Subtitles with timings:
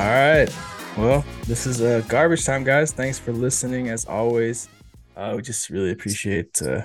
[0.00, 0.48] All right.
[0.96, 2.90] Well, this is uh, garbage time, guys.
[2.90, 3.90] Thanks for listening.
[3.90, 4.66] As always,
[5.14, 6.80] uh, we just really appreciate uh,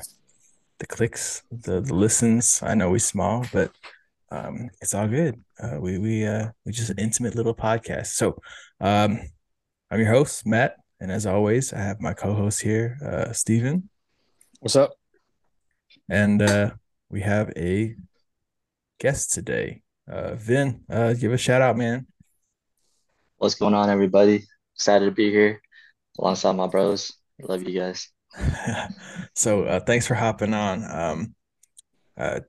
[0.79, 2.62] the clicks, the, the listens.
[2.62, 3.72] I know we're small, but
[4.31, 5.42] um, it's all good.
[5.58, 8.08] Uh, we we uh, we just an intimate little podcast.
[8.08, 8.38] So,
[8.81, 9.22] um,
[9.90, 13.90] I'm your host Matt, and as always, I have my co-host here, uh, Steven.
[14.60, 14.92] What's up?
[16.09, 16.72] And uh,
[17.09, 17.95] we have a
[19.00, 20.81] guest today, uh, Vinh.
[20.89, 22.07] Uh, give a shout out, man.
[23.45, 24.44] What's going on, everybody?
[24.73, 25.62] Excited to be here
[26.17, 27.13] alongside my bros.
[27.40, 28.09] Love you guys.
[29.36, 30.84] so uh, thanks for hopping on.
[30.84, 31.36] Um,
[32.17, 32.39] uh,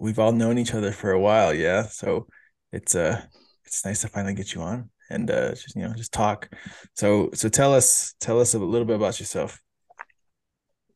[0.00, 1.84] we've all known each other for a while, yeah.
[1.84, 2.26] So
[2.72, 3.22] it's uh,
[3.64, 6.52] it's nice to finally get you on and uh, just you know just talk.
[6.94, 9.60] So so tell us tell us a little bit about yourself.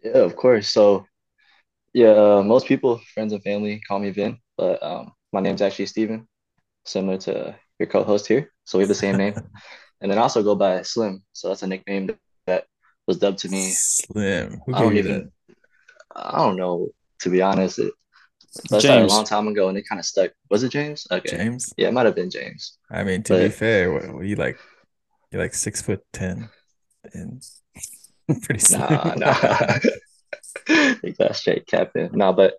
[0.03, 0.67] Yeah, of course.
[0.67, 1.07] So
[1.93, 5.87] yeah, uh, most people, friends and family, call me Vinh, but um, my name's actually
[5.87, 6.27] Steven,
[6.85, 8.53] similar to your co-host here.
[8.65, 9.35] So we have the same name,
[10.01, 11.23] and then also go by Slim.
[11.33, 12.11] So that's a nickname
[12.47, 12.67] that
[13.07, 13.71] was dubbed to me.
[13.71, 14.61] Slim.
[14.67, 15.33] Who I don't even.
[16.15, 16.89] I don't know
[17.21, 17.79] to be honest.
[17.79, 17.93] It,
[18.71, 20.33] that started a long time ago, and it kind of stuck.
[20.51, 21.07] Was it James?
[21.11, 21.37] Okay.
[21.37, 21.73] James.
[21.77, 22.79] Yeah, it might have been James.
[22.91, 24.59] I mean, to be fair, what, what you like?
[25.31, 26.49] You're like six foot ten,
[27.13, 27.43] and
[28.43, 28.81] pretty slim.
[28.81, 29.79] Nah, nah.
[30.67, 32.11] Take that straight captain.
[32.13, 32.55] No, but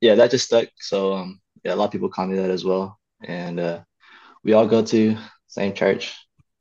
[0.00, 0.68] yeah, that just stuck.
[0.76, 2.98] So um yeah, a lot of people call me that as well.
[3.24, 3.80] And uh
[4.44, 5.16] we all go to
[5.48, 6.16] same church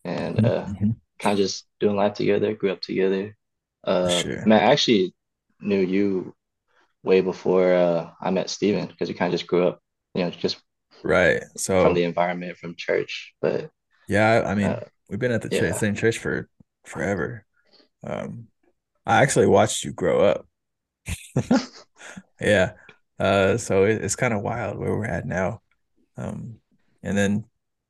[0.05, 0.95] and uh Mhm.
[1.19, 3.35] kind of just doing life together, grew up together.
[3.83, 4.45] Uh sure.
[4.45, 5.13] man, I actually
[5.61, 6.35] knew you
[7.03, 9.81] way before uh I met Steven because we kind of just grew up,
[10.15, 10.57] you know, just
[11.03, 11.43] Right.
[11.57, 13.33] So from the environment from church.
[13.41, 13.71] But
[14.07, 15.71] yeah, I mean, uh we've been at the yeah.
[15.73, 16.49] same church for
[16.85, 17.45] forever.
[18.03, 18.47] Um,
[19.05, 20.47] I actually watched you grow up.
[22.41, 22.73] Yeah.
[23.19, 25.61] Uh, so it, it's kind of wild where we're at now.
[26.17, 26.59] Um,
[27.03, 27.45] and then,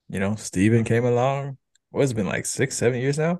[0.09, 1.57] you know, Steven came along.
[1.91, 3.39] What's it been like six, seven years now?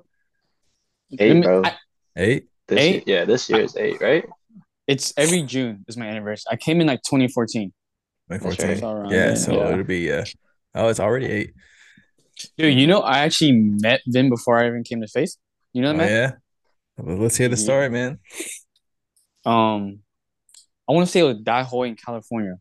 [1.18, 1.62] eight, bro.
[1.64, 1.76] I-
[2.16, 2.46] Eight?
[2.66, 3.04] This year, Eight?
[3.06, 4.24] yeah, this year is eight, right?
[4.86, 6.48] It's every June is my anniversary.
[6.50, 7.72] I came in like 2014.
[8.30, 8.66] 2014.
[8.66, 9.04] right.
[9.04, 9.72] It's Yeah, then, so yeah.
[9.72, 10.24] it'll be uh
[10.74, 11.54] oh, it's already eight.
[12.58, 15.36] Dude, you know, I actually met Vinh before I even came to Faith.
[15.72, 16.10] You know Oh, that, man?
[16.10, 16.32] yeah.
[16.96, 17.62] Well, let's hear the Yeah.
[17.62, 18.18] story, man.
[19.44, 20.00] Um,
[20.88, 22.56] I want to say it was Die Hoy in California,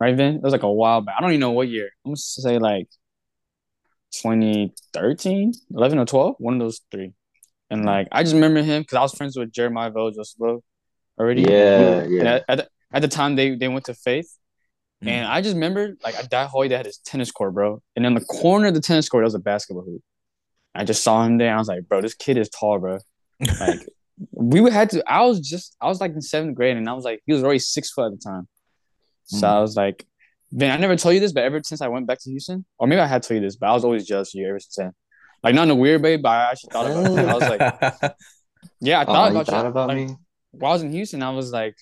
[0.00, 0.36] right, Vinh?
[0.36, 1.16] It was like a while back.
[1.18, 1.90] I don't even know what year.
[2.04, 2.88] I'm gonna say like
[4.12, 7.12] 2013, 11 or 12, one of those three.
[7.70, 10.62] And like, I just remember him because I was friends with Jeremiah Vell Joseph
[11.18, 11.42] already.
[11.42, 12.22] Yeah, And yeah.
[12.36, 14.34] at, at, the, at the time, they they went to Faith.
[15.04, 15.08] Mm.
[15.08, 17.82] And I just remember like at Die Hoy, they had his tennis court, bro.
[17.94, 20.02] And in the corner of the tennis court, there was a basketball hoop.
[20.74, 21.54] I just saw him there.
[21.54, 22.98] I was like, bro, this kid is tall, bro.
[23.60, 23.80] Like
[24.32, 25.04] we would had to.
[25.06, 27.44] I was just I was like in seventh grade, and I was like he was
[27.44, 28.48] already six foot at the time.
[29.24, 29.50] So Mm.
[29.50, 30.06] I was like,
[30.54, 32.86] Vinh, I never told you this, but ever since I went back to Houston, or
[32.86, 34.76] maybe I had told you this, but I was always jealous of you ever since
[34.76, 34.92] then.
[35.42, 37.28] Like not in a weird way, but I actually thought about it.
[37.28, 37.62] I was like,
[38.80, 39.66] yeah, I Oh, thought you about thought you.
[39.66, 40.16] about like, me?
[40.52, 41.76] While I was in Houston, I was like,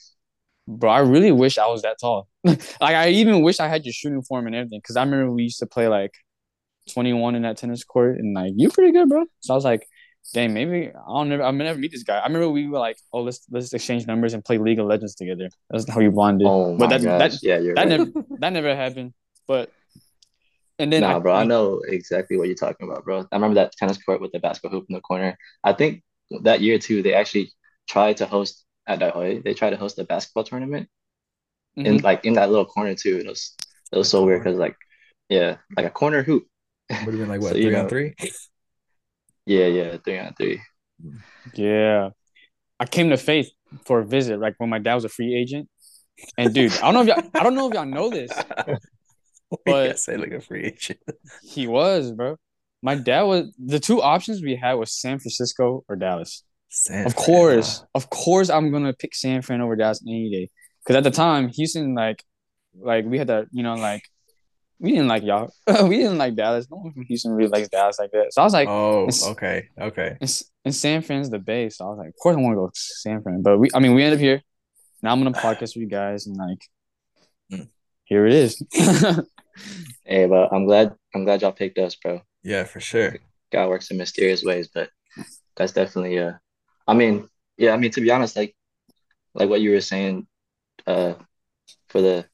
[0.68, 2.28] bro, I really wish I was that tall.
[2.44, 5.44] like I even wish I had your shooting form and everything, because I remember we
[5.44, 6.12] used to play like
[6.92, 9.24] 21 in that tennis court, and like you're pretty good, bro.
[9.40, 9.86] So I was like,
[10.32, 12.18] dang, maybe I'll never, I'll never meet this guy.
[12.18, 15.14] I remember we were like, oh, let's let's exchange numbers and play League of Legends
[15.14, 15.48] together.
[15.70, 16.46] That's how we bonded.
[16.46, 17.32] Oh but my that gosh.
[17.32, 17.98] that yeah, you're that right.
[17.98, 18.10] never
[18.40, 19.14] that never happened.
[19.46, 19.70] But
[20.78, 23.20] and then Nah, I, bro, I know exactly what you're talking about, bro.
[23.20, 25.36] I remember that tennis court with the basketball hoop in the corner.
[25.64, 26.02] I think
[26.42, 27.52] that year too, they actually
[27.88, 29.42] tried to host at Dahoy.
[29.42, 30.88] They tried to host a basketball tournament
[31.76, 32.02] in Mhm.
[32.02, 33.18] like in that little corner too.
[33.18, 33.54] It was
[33.92, 34.76] it was so weird because like
[35.28, 36.46] yeah, like a corner hoop.
[36.90, 38.14] Would have been like what, So, you three on three?
[39.46, 40.60] Yeah, yeah, three on three.
[41.54, 42.10] yeah,
[42.80, 43.50] I came to Faith
[43.84, 45.68] for a visit, like when my dad was a free agent.
[46.38, 48.30] And dude, I don't know if y'all, I don't know if y'all know this.
[49.64, 50.98] But- gotta say like a free agent.
[51.44, 52.36] He was, bro.
[52.82, 56.42] My dad was the two options we had was San Francisco or Dallas.
[56.68, 60.50] San Of Fran, course, of course, I'm gonna pick San Fran over Dallas any day.
[60.84, 62.24] Because at the time, Houston, like,
[62.78, 64.02] like we had that, you know, like
[64.78, 65.50] we didn't like y'all.
[65.88, 66.68] we didn't like Dallas.
[66.70, 68.32] No one from Houston really likes Dallas like that.
[68.32, 70.16] So I was like, Oh, okay, okay.
[70.20, 71.78] and, and San Fran's the base.
[71.78, 73.42] So I was like, of course I want to go to San Fran.
[73.42, 74.42] But we, I mean, we end up here.
[75.02, 76.58] Now I'm gonna podcast with you guys, and like,
[77.52, 77.68] Mm.
[78.04, 78.60] here it is.
[80.04, 82.20] Hey, but I'm glad I'm glad y'all picked us, bro.
[82.42, 83.16] Yeah, for sure.
[83.50, 84.90] God works in mysterious ways, but
[85.56, 86.32] that's definitely uh
[86.86, 88.54] I mean, yeah, I mean to be honest, like
[89.34, 90.26] like what you were saying,
[90.86, 91.14] uh
[91.88, 92.26] for the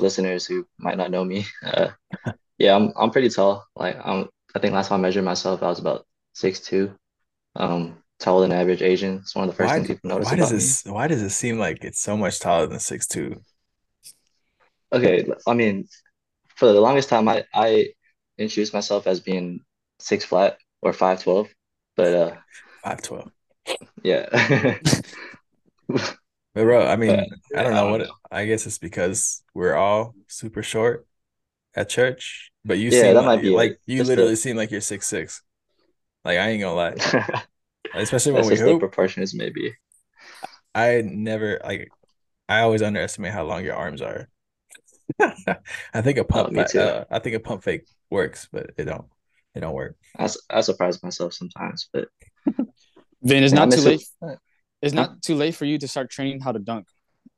[0.00, 1.90] listeners who might not know me, uh
[2.58, 3.66] yeah, I'm I'm pretty tall.
[3.76, 6.94] Like I'm I think last time I measured myself I was about six two.
[7.56, 9.16] Um taller than average Asian.
[9.18, 10.76] It's one of the first Why, things people notice why does about me.
[10.76, 13.40] this why does it seem like it's so much taller than six two?
[14.92, 15.88] Okay, I mean,
[16.56, 17.94] for the longest time, I I
[18.38, 19.60] introduced myself as being
[20.00, 21.48] six flat or five twelve,
[21.96, 22.36] but uh,
[22.82, 23.30] Five twelve.
[24.02, 24.78] yeah.
[26.60, 28.00] But bro, I mean, But, I don't I know don't what.
[28.02, 28.14] know.
[28.30, 31.06] I guess it's because we're all super short
[31.74, 32.52] at church.
[32.64, 33.56] But you Yeah, seem that like, might be it.
[33.56, 35.42] like you Just literally the- seem like you're six six.
[36.24, 36.94] Like I ain't gonna lie,
[37.94, 38.80] especially when we just the hoop.
[38.80, 39.74] proportions, maybe.
[40.74, 41.90] I never like.
[42.48, 44.28] I always underestimate how long your arms are.
[45.94, 46.52] I think a pump.
[46.52, 46.78] me too.
[46.80, 49.06] uh, I think a pump fake works, but it don't.
[49.54, 49.96] It don't work.
[50.18, 52.08] I, I surprise myself sometimes, but
[53.24, 54.38] Vinh, it's I not miss too it.
[54.82, 54.86] Late.
[54.88, 56.86] It's not too late for you to start training how to dunk.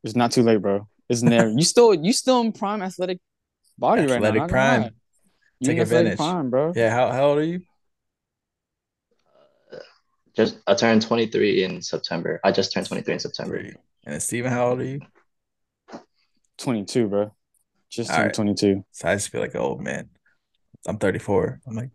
[0.04, 0.88] It's not too late, bro.
[1.08, 1.50] It's never.
[1.50, 3.18] you still you still in prime athletic
[3.78, 4.30] body right now.
[4.30, 4.82] not gonna prime.
[4.82, 4.90] lie.
[5.60, 6.18] You Take in athletic advantage.
[6.18, 6.72] prime, bro.
[6.74, 6.90] Yeah.
[6.90, 7.62] How how old are you?
[10.34, 12.40] just I turned 23 in September.
[12.42, 13.56] I just turned 23 in September.
[13.56, 15.00] And then Steven, how old are you?
[16.56, 17.34] Twenty two, bro.
[17.90, 18.34] Just turned right.
[18.34, 18.84] twenty two.
[18.92, 20.08] So I just feel like an old man.
[20.86, 21.60] I'm 34.
[21.66, 21.90] I'm like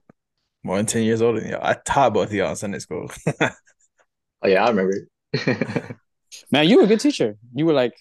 [0.64, 1.64] more than 10 years older than y'all.
[1.64, 3.10] I taught both of y'all in Sunday school.
[4.44, 4.94] Oh yeah, I remember.
[6.52, 7.38] Man, you were a good teacher.
[7.54, 7.94] You were like,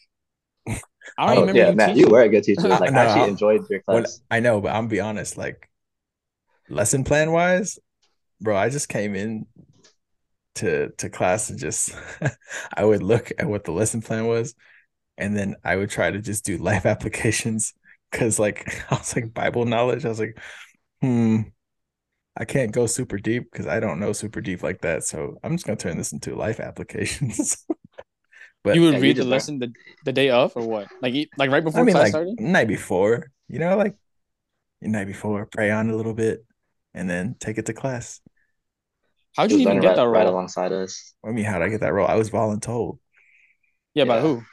[1.18, 2.04] I don't oh remember yeah, you man, teaching.
[2.06, 2.68] you were a good teacher.
[2.68, 4.20] Like No, I actually I- enjoyed your When- class.
[4.30, 5.70] I know, but I'm gonna be honest, like
[6.68, 7.78] lesson plan wise,
[8.40, 9.46] bro, I just came in
[10.56, 11.94] to to class and just
[12.74, 14.54] I would look at what the lesson plan was,
[15.18, 17.72] and then I would try to just do life applications
[18.10, 20.04] because like I was like Bible knowledge.
[20.04, 20.38] I was like,
[21.00, 21.42] hmm,
[22.36, 25.04] I can't go super deep because I don't know super deep like that.
[25.04, 27.64] So I'm just gonna turn this into life applications.
[28.62, 30.88] but You would Yeah, you read the lesson the, the day of or what?
[31.00, 32.38] Like like right before I mean, class like started?
[32.38, 33.96] night before, you know, like
[34.80, 36.46] the night before, pray on a little bit,
[36.94, 38.20] and then take it to class.
[39.36, 41.14] How'd you even get right, that right alongside us.
[41.24, 42.08] I mean, how did I get that role?
[42.08, 42.98] I was voluntold.
[43.94, 44.20] Yeah, by Yeah.
[44.20, 44.46] who?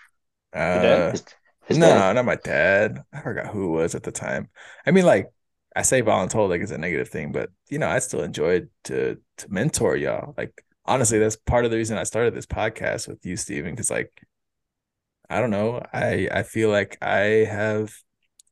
[0.79, 1.07] dad?
[1.07, 1.25] Uh, His,
[1.67, 2.13] his no, dad.
[2.13, 3.03] not my dad.
[3.13, 4.49] I forgot who it was at the time.
[4.85, 5.31] I mean, like
[5.75, 9.17] I say voluntold like it's a negative thing, but you know, I still enjoyed to
[9.37, 10.33] to mentor y'all.
[10.37, 13.89] Like honestly, that's part of the reason I started this podcast with you, Steven, because
[13.91, 14.11] like
[15.29, 17.93] I don't know, I I feel like I have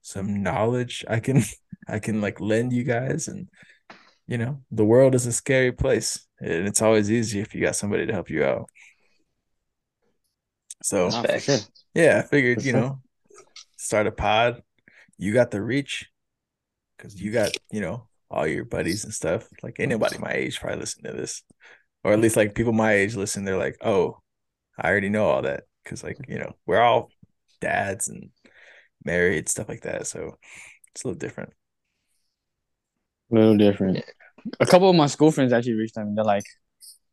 [0.02, 1.44] some knowledge I can
[1.88, 3.48] I can like lend you guys and
[4.28, 7.76] you know, the world is a scary place and it's always easy if you got
[7.76, 8.70] somebody to help you out.
[10.84, 11.46] So That's Nah, for facts.
[11.46, 11.60] sure.
[11.94, 13.02] yeah, I figured, you know,
[13.78, 14.64] start a pod.
[15.18, 16.10] You got the reach
[17.02, 19.48] because you got, you know, all your buddies and stuff.
[19.64, 21.44] Like anybody my age probably listen to this.
[22.04, 24.20] Or at least like people my age listen, they're like, oh,
[24.80, 25.64] I already know all that.
[25.86, 27.10] Cause like, you know, we're all
[27.60, 28.30] dads and
[29.04, 30.08] married, stuff like that.
[30.08, 30.38] So
[30.94, 31.54] it's a little different.
[33.32, 34.04] A little different.
[34.60, 36.46] A couple of my school friends actually reached out and they're like,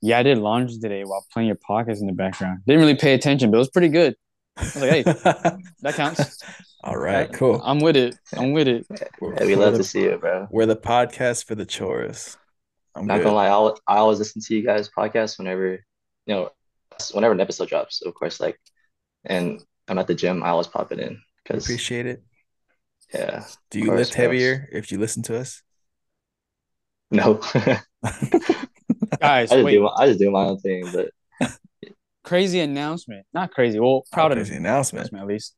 [0.02, 2.61] Yeah, I did laundry today while playing your podcast in the background.
[2.67, 4.17] Didn't really pay attention, but it was pretty good.
[4.58, 5.02] was like, hey,
[5.82, 6.43] That counts.
[6.85, 7.61] All right, cool.
[7.65, 8.17] I'm with it.
[8.37, 8.87] I'm with it.
[9.21, 10.47] We're, Yeah, we love the, to see it, bro.
[10.51, 12.37] we're the podcast for the chores.
[12.95, 13.25] I'm Not good.
[13.25, 15.73] gonna lie, I always, I always listen to you guys' podcast whenever,
[16.27, 16.51] you know,
[17.13, 18.59] whenever an episode drops, of course, like,
[19.25, 22.23] and I'm at the gym, I always pop it in because, Appreciate it.
[23.15, 24.25] yeah, Do you course, lift bro.
[24.25, 25.63] heavier if you listen to us?
[27.11, 27.81] no, I
[29.21, 29.73] Guys, just wait.
[29.73, 31.11] do my, I just do my own thing, but
[32.25, 33.27] Crazy announcement.
[33.33, 33.81] Not crazy.
[33.81, 35.11] Well, oh, proud of Crazy announcement.
[35.11, 35.55] announcement at least.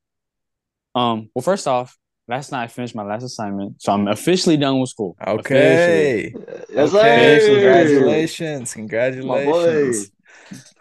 [0.94, 1.96] Um, well, first off,
[2.28, 5.16] last night I finished my last assignment, so I'm officially done with school.
[5.26, 6.32] Okay.
[6.34, 7.54] Yes, Okay, sir.
[7.54, 8.74] Congratulations.
[8.74, 10.10] Congratulations.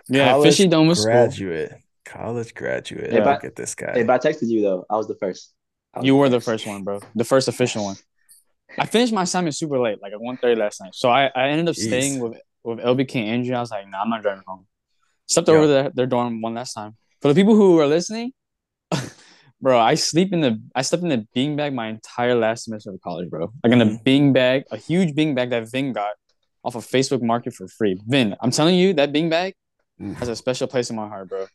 [0.09, 1.11] Yeah, College officially done with school.
[1.11, 1.73] graduate.
[2.05, 3.11] College graduate.
[3.13, 3.23] Yeah.
[3.23, 3.91] Look at this guy.
[3.93, 4.85] Hey, but I texted you though.
[4.89, 5.53] I was the first.
[5.95, 6.99] Was You were the first one, bro.
[7.15, 7.95] The first official one.
[8.77, 10.95] I finished my assignment super late, like at 1.30 last night.
[10.95, 11.87] So I, I ended up Jeez.
[11.87, 13.55] staying with with LBK and Andrew.
[13.55, 14.65] I was like, nah, I'm not driving home.
[15.27, 15.55] Slept Yeah.
[15.55, 16.95] over their, their dorm one last time.
[17.21, 18.31] For the people who are listening,
[19.61, 23.01] bro, I sleep in the I slept in the beanbag my entire last semester of
[23.01, 23.51] college, bro.
[23.63, 24.03] Like in a Mhm.
[24.03, 26.13] beanbag, a huge beanbag that Vinh got
[26.63, 27.95] off of Facebook Market for free.
[28.09, 29.53] Vinh, I'm telling you, that beanbag
[30.01, 30.17] Oof.
[30.17, 31.45] has a special place in my heart, bro.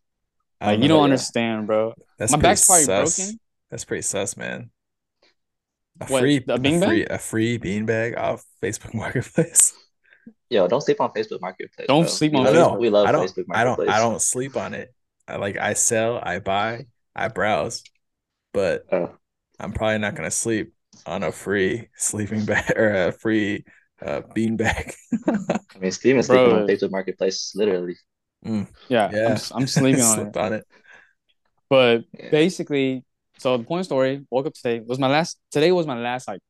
[0.61, 1.05] I Like know you don't yeah.
[1.05, 1.95] understand, bro.
[2.19, 3.17] That's my pretty back's probably sus.
[3.19, 3.41] broken.
[3.71, 4.71] That's pretty sus, man.
[6.01, 6.87] A What, free, a a beanbag?
[6.87, 9.75] free, a free beanbag off Facebook Marketplace.
[10.51, 11.87] Yo, don't sleep on Facebook Marketplace.
[11.87, 12.09] Don't bro.
[12.11, 13.27] sleep on love- No, no, We love I don't.
[13.29, 13.77] Facebook I don't.
[13.79, 13.97] Marketplace.
[13.97, 14.95] I don't sleep on it.
[15.29, 15.57] I like.
[15.59, 16.19] I sell.
[16.23, 16.87] I buy.
[17.17, 17.83] I browse.
[18.55, 19.19] But Oh,
[19.61, 20.75] I'm probably not gonna sleep
[21.07, 23.65] on a free sleeping bag or a free
[24.03, 24.95] uh, bean bag.
[25.75, 26.57] I mean, Steven's sleeping Bro.
[26.57, 27.97] on Facebook Marketplace, literally.
[28.89, 29.19] Yeah, Yeah.
[29.27, 30.37] I'm, I'm sleeping on it.
[30.37, 30.67] On it.
[31.69, 32.31] But Yeah.
[32.31, 33.05] basically,
[33.39, 34.81] so the point of story, woke up today.
[34.81, 36.41] Was my last today was my last like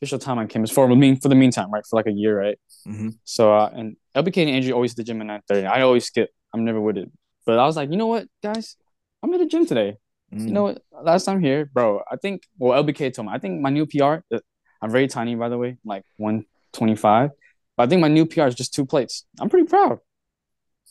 [0.00, 1.84] official time on campus for the mean for the meantime, right?
[1.88, 2.58] For like a year, right?
[2.86, 5.66] hmm So uh, and LBK and Andrew always at the gym at nine thirty.
[5.66, 6.30] I always skip.
[6.54, 7.10] I'm never with it.
[7.46, 8.76] But I was like, you know what, guys,
[9.22, 9.96] I'm at the gym today.
[10.34, 10.46] Mm.
[10.46, 10.78] You know?
[11.02, 12.02] Last time here, bro.
[12.10, 13.32] I think well, LBK told me.
[13.34, 14.20] I think my new PR.
[14.32, 14.38] uh,
[14.82, 17.30] I'm very tiny, by the way, like 125.
[17.76, 19.24] But I think my new PR is just two plates.
[19.40, 19.98] I'm pretty proud.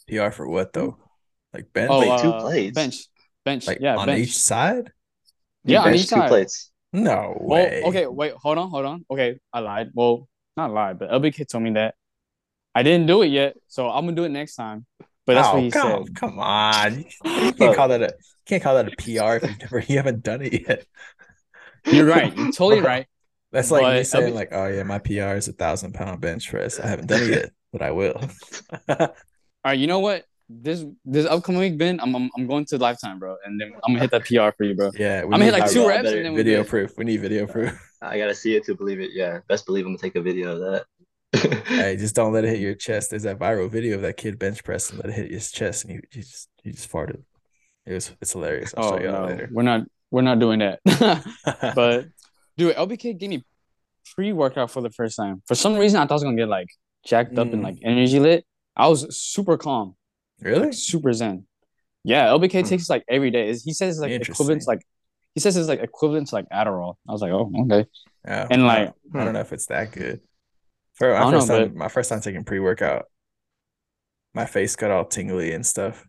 [0.07, 0.97] PR for what though?
[1.53, 1.91] Like bench?
[1.91, 2.75] Oh, Wait, two uh, plates?
[2.75, 2.95] bench,
[3.45, 4.21] bench, like yeah, on bench.
[4.27, 4.91] each side?
[5.63, 6.29] You Yeah, on bench each two side.
[6.29, 6.71] plates.
[6.91, 7.83] No Well, way.
[7.85, 9.05] okay, wait, hold on, hold on.
[9.09, 9.91] Okay, I lied.
[9.93, 11.95] Well, not lied, but LBK told me that
[12.75, 14.85] I didn't do it yet, so I'm gonna do it next time.
[15.25, 16.15] But that's oh, what he come, said.
[16.15, 17.00] come on.
[17.00, 17.75] You can't Bro.
[17.75, 20.42] call that a you can't call that a PR if you've never you haven't done
[20.42, 20.86] it yet.
[21.86, 22.36] You're right.
[22.36, 23.08] You're totally right.
[23.51, 26.20] That's like me But saying LB like, oh yeah, my PR is a thousand pound
[26.20, 26.80] bench press.
[26.80, 28.20] I haven't done it yet, but I will.
[28.89, 29.08] All
[29.63, 30.25] right, you know what?
[30.50, 33.94] This this upcoming week, Ben, I'm I'm, I'm going to Lifetime, bro, and then I'm
[33.94, 34.92] gonna hit that PR for you, bro.
[34.98, 36.98] yeah, I'm gonna hit like two reps and then we video proof.
[36.98, 37.80] We need video proof.
[38.01, 39.12] I gotta see it to believe it.
[39.13, 40.86] Yeah, best believe I'm gonna take a video of that.
[41.34, 43.10] Hey, just don't let it hit your chest.
[43.10, 45.92] There's that viral video of that kid bench pressing, let it hit his chest, and
[45.94, 47.24] he, you just you just farted.
[47.86, 48.74] It was it's hilarious.
[48.78, 49.50] I'll Oh show you no, later.
[49.52, 50.80] we're not we're not doing that.
[51.75, 52.06] but
[52.58, 53.44] dude, LBK gave me
[54.16, 55.42] pre workout for the first time.
[55.48, 56.68] For some reason, I thought I was gonna get like
[57.06, 57.66] jacked up and Mm.
[57.66, 58.46] like energy lit.
[58.75, 59.96] I was super calm,
[60.42, 60.68] really?
[60.68, 61.46] like super zen.
[62.04, 62.68] Yeah, LBK Hmm.
[62.68, 63.48] takes like every day.
[63.54, 64.82] He says it's like equivalent to like
[65.34, 66.96] he says it's like equivalent to like Adderall.
[67.08, 67.88] I was like, oh okay.
[68.25, 68.48] Yeah.
[68.50, 70.22] And, like, I don't know if it's that good.
[70.93, 73.07] For my I don't first know, time, but- my first time taking pre workout,
[74.33, 76.07] my face got all tingly and stuff.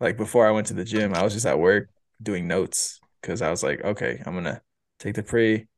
[0.00, 1.88] Like before I went to the gym, I was just at work
[2.22, 4.62] doing notes because I was like, okay, I'm gonna
[4.98, 5.68] take the pre,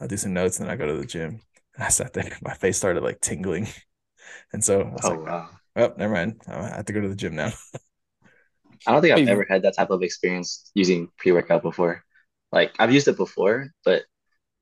[0.00, 1.42] I'll do some notes, and then I go to the gym.
[1.76, 3.68] And I sat there, my face started like tingling,
[4.52, 5.58] and so I was oh like, wow.
[5.76, 7.52] oh, never mind, I have to go to the gym now.
[8.86, 12.04] I don't think I've ever had that type of experience using pre-workout before.
[12.52, 14.04] Like I've used it before, but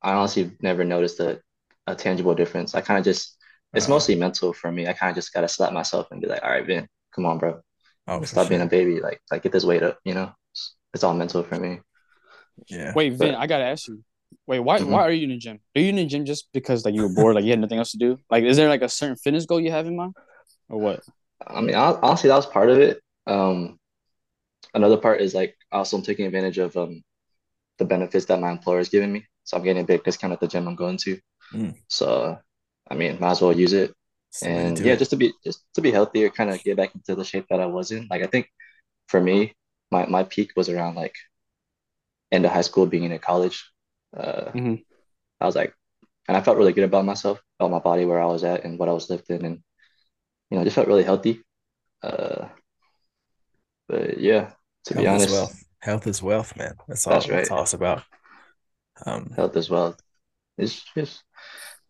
[0.03, 1.43] I honestly never noticed a,
[1.87, 2.75] a tangible difference.
[2.75, 3.37] I kind of just
[3.75, 4.87] it's Uh, mostly mental for me.
[4.87, 7.39] I kind of just gotta slap myself and be like, all right, Vinh, come on,
[7.39, 7.61] bro.
[8.09, 9.01] Oh, for Stop being a baby.
[9.01, 10.33] Like like get this weight up, you know?
[10.53, 11.81] It's, it's all mental for me.
[12.69, 12.93] Yeah.
[12.95, 14.03] Wait, Vinh, But- I gotta ask you.
[14.47, 14.89] Wait, why Mhm.
[14.89, 15.61] why are you in the gym?
[15.75, 17.79] Are you in the gym just because like you were bored, like you had nothing
[17.79, 18.19] else to do?
[18.31, 20.15] Like, is there like a certain fitness goal you have in mind,
[20.69, 21.01] or what?
[21.47, 23.01] I mean, hon- honestly, that was part of it.
[23.27, 23.79] Um,
[24.75, 27.03] another part is like also I'm taking advantage of um
[27.79, 29.27] the benefits that my employer is giving me.
[29.45, 31.19] So I'm getting a big discount at the gym I'm going to.
[31.53, 31.75] Mm.
[31.89, 32.39] So
[32.91, 33.95] I mean, might as well use it.
[34.31, 34.99] Submit And yeah, it.
[34.99, 37.61] just to be just to be healthier, kind of get back into the shape that
[37.61, 38.07] I was in.
[38.11, 38.49] Like I think
[39.09, 39.55] for me,
[39.91, 41.15] my my peak was around like
[42.33, 43.71] end of high school, beginning of college.
[44.17, 44.85] Uh, Mhm.
[45.41, 45.75] I was like,
[46.29, 48.79] and I felt really good about myself, about my body, where I was at, and
[48.79, 49.63] what I was lifting, and
[50.51, 51.43] you know, just felt really healthy.
[52.03, 52.49] Uh,
[53.89, 54.51] but yeah,
[54.87, 55.65] to be honest, is wealth.
[55.81, 56.75] Health is wealth, man.
[56.89, 57.15] That's all.
[57.15, 57.57] That's That's, right.
[57.57, 58.03] all it's about.
[59.05, 59.97] Um, health as well.
[60.59, 61.23] It's just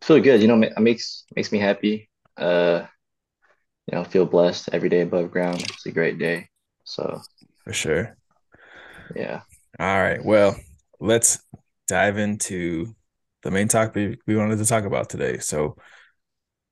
[0.02, 2.08] feel good, you know, it makes makes me happy.
[2.36, 2.86] Uh,
[3.86, 5.62] you know, feel blessed every day above ground.
[5.62, 6.48] It's a great day.
[6.84, 7.20] So
[7.64, 8.16] for sure.
[9.14, 9.40] yeah.
[9.78, 10.24] All right.
[10.24, 10.56] Well,
[11.00, 11.38] let's
[11.88, 12.94] dive into
[13.42, 15.38] the main topic we, we wanted to talk about today.
[15.38, 15.76] So,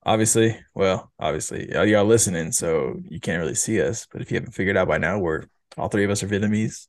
[0.05, 4.07] obviously, well, obviously, y'all, y'all listening, so you can't really see us.
[4.11, 5.43] But if you haven't figured out by now, we're
[5.77, 6.87] all three of us are Vietnamese.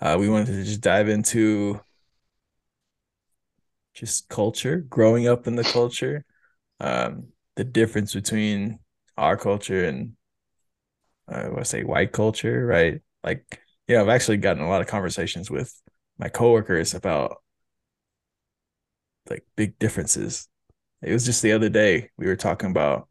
[0.00, 1.80] Uh, we wanted to just dive into
[3.94, 6.24] just culture, growing up in the culture,
[6.80, 8.80] um, the difference between
[9.16, 10.14] our culture and
[11.28, 13.00] uh, I say white culture, right?
[13.22, 15.72] Like, yeah, I've actually gotten a lot of conversations with
[16.18, 17.38] my coworkers about
[19.28, 20.48] like big differences.
[21.02, 23.08] It was just the other day we were talking about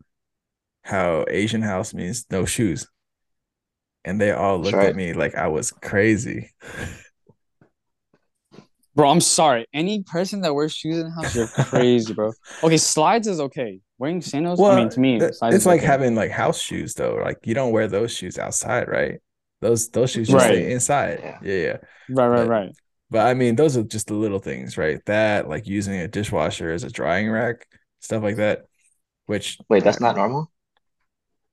[0.84, 2.88] how Asian house means no shoes.
[4.06, 6.52] And they all looked at me like I was crazy.
[8.96, 9.66] Bro, I'm sorry.
[9.74, 12.32] Any person that wears shoes in the house, you're crazy, bro.
[12.64, 13.80] Okay, slides is okay.
[13.98, 15.88] Wearing sandals, I mean, to me, slides it's is like okay.
[15.88, 17.16] having like house shoes though.
[17.16, 19.20] Like you don't wear those shoes outside, right?
[19.62, 20.54] Those those shoes just Right.
[20.56, 21.20] stay inside.
[21.24, 21.40] Yeah.
[21.42, 21.78] Yeah, yeah.
[22.10, 22.72] right, right, but- right.
[23.10, 25.00] But I mean, those are just the little things, right?
[25.06, 27.68] That like using a dishwasher as a drying rack,
[28.00, 28.66] stuff like that.
[29.28, 30.52] Which Wait, that's not normal?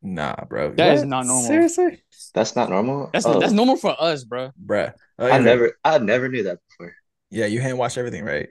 [0.03, 0.73] nah, bro.
[0.75, 1.09] That is What?
[1.09, 1.45] not normal.
[1.45, 2.03] Seriously,
[2.35, 3.11] That's not normal?
[3.13, 4.51] That's Oh, that's normal for us, bro.
[4.65, 4.95] bruh.
[5.19, 5.45] Oh, I Okay.
[5.45, 6.95] never I never knew that before.
[7.31, 8.49] Yeah, you hand wash everything, right?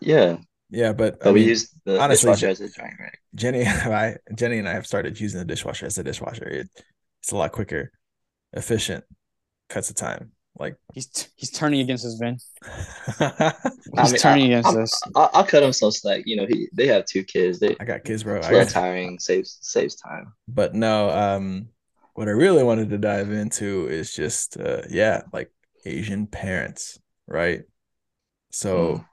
[0.00, 0.38] Yeah.
[0.70, 3.18] Yeah, but But I we mean, use the honestly, dishwasher as a drying rack.
[3.34, 6.48] Jenny and I, Jenny and I have started using the dishwasher as a dishwasher.
[6.48, 6.68] It,
[7.22, 7.92] it's a lot quicker,
[8.52, 9.04] efficient,
[9.68, 10.32] cuts the time.
[10.58, 12.40] Like, He's he's turning against us, Vinh.
[13.20, 15.02] I He's mean, turning I, against I'm- us.
[15.14, 16.22] I'll, I'll cut him some slack.
[16.26, 17.58] You know, he they have two kids.
[17.60, 18.36] They I got kids, bro.
[18.36, 20.32] it's I a little got, tiring, saves saves time.
[20.48, 21.68] but no, um,
[22.14, 25.52] what I really wanted to dive into is just, uh, yeah, like
[25.84, 27.62] Asian parents, right?
[28.50, 29.06] So, Mm.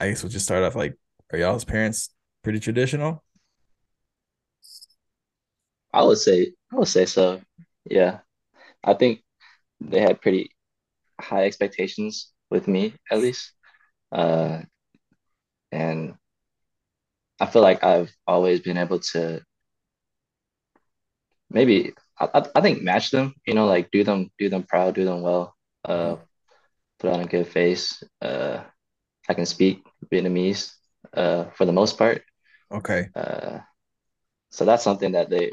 [0.00, 0.96] I guess we'll just start off like,
[1.32, 2.10] are y'all's parents
[2.42, 3.22] pretty traditional?
[5.92, 7.40] I would say I would say so.
[7.84, 8.20] Yeah.
[8.84, 9.22] I think
[9.80, 10.52] they had pretty
[11.20, 13.52] high expectations with me at least.
[14.12, 14.62] Uh
[15.72, 16.14] and
[17.40, 19.42] I feel like I've always been able to
[21.50, 25.04] maybe I, I think match them, you know, like do them do them proud, do
[25.04, 26.16] them well, uh,
[27.00, 28.02] put on a good face.
[28.22, 28.62] Uh,
[29.28, 30.72] I can speak Vietnamese
[31.14, 32.22] uh, for the most part.
[32.70, 33.10] Okay.
[33.14, 33.60] Uh,
[34.50, 35.52] so that's something that they,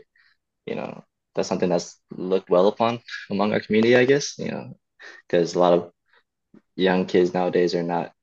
[0.65, 1.03] you know,
[1.35, 2.99] that's something that's looked well upon
[3.29, 4.77] among our community, I guess, you know,
[5.27, 5.91] because a lot of
[6.75, 8.13] young kids nowadays are not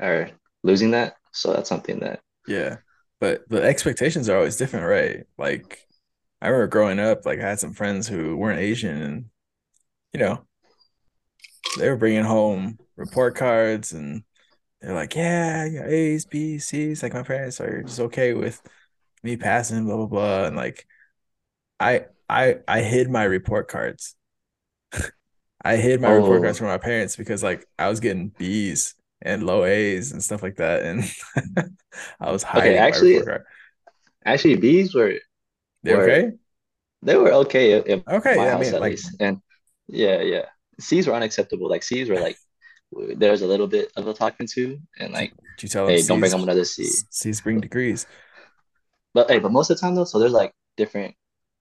[0.00, 0.30] are
[0.62, 1.16] losing that.
[1.32, 2.78] So that's something that Yeah.
[3.20, 5.26] But the expectations are always different, right?
[5.38, 5.78] Like
[6.42, 9.24] I remember growing up, like I had some friends who weren't Asian and
[10.12, 10.46] you know,
[11.78, 14.22] they were bringing home report cards and
[14.80, 17.02] they're like, yeah, yeah, A's, B's, C's.
[17.02, 18.60] Like my parents are just okay with
[19.22, 20.44] me passing, blah blah blah.
[20.44, 20.86] And like,
[21.80, 24.14] I I I hid my report cards.
[25.64, 26.42] I hid my report oh.
[26.42, 30.22] cards oh from my parents because like I was getting B's and low A's and
[30.22, 31.02] stuff like that, and
[32.20, 33.20] I was okay, hiding my actually
[34.24, 35.14] actually bees were
[35.82, 36.32] They were okay?
[37.02, 38.48] they were okay Okay, my yeah.
[38.48, 39.16] I house mean, at like, least.
[39.20, 39.40] And
[39.88, 40.44] yeah, yeah.
[40.80, 41.68] C's were unacceptable.
[41.68, 42.36] Like C's were like
[43.16, 46.02] there's a little bit of a talking to and like, did you tell them hey,
[46.02, 47.04] don't bring C's home another C.
[47.10, 48.06] C's bring degrees?
[49.12, 51.14] But hey, but most of the time though, so there's like different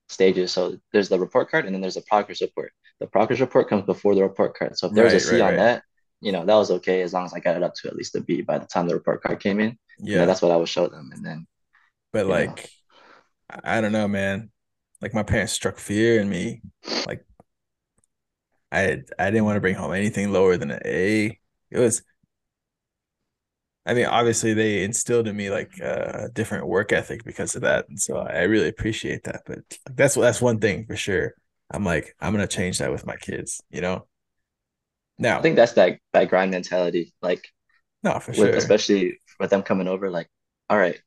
[0.09, 0.51] stages.
[0.53, 2.73] So there's the report card and then there's the progress report.
[2.99, 4.77] The progress report comes before the report card.
[4.77, 5.57] So if there was a Right, C right, on right.
[5.57, 5.83] that,
[6.21, 8.15] you know, that was okay as long as I got it up to at least
[8.15, 9.77] a B by the time the report card came in.
[10.11, 11.11] You know, Yeah, that's what I would show them.
[11.13, 11.47] And then,
[12.11, 12.69] but know, like,
[13.49, 14.51] I I don't know, man.
[15.01, 16.61] Like my parents struck fear in me.
[17.05, 17.25] Like
[18.73, 21.39] I I didn't want to bring home anything lower than an A.
[21.71, 22.01] It was,
[23.85, 27.87] I mean, obviously they instilled in me like a different work ethic because of that,
[27.89, 29.43] and so I really appreciate that.
[29.45, 31.33] But that's that's one thing for sure.
[31.71, 34.07] I'm like I'm gonna change that with my kids, you know.
[35.19, 37.13] Now I think that's that that grind mentality.
[37.21, 37.47] Like
[38.03, 38.49] no, for with sure.
[38.49, 40.29] especially with them coming over, like,
[40.69, 40.99] all right,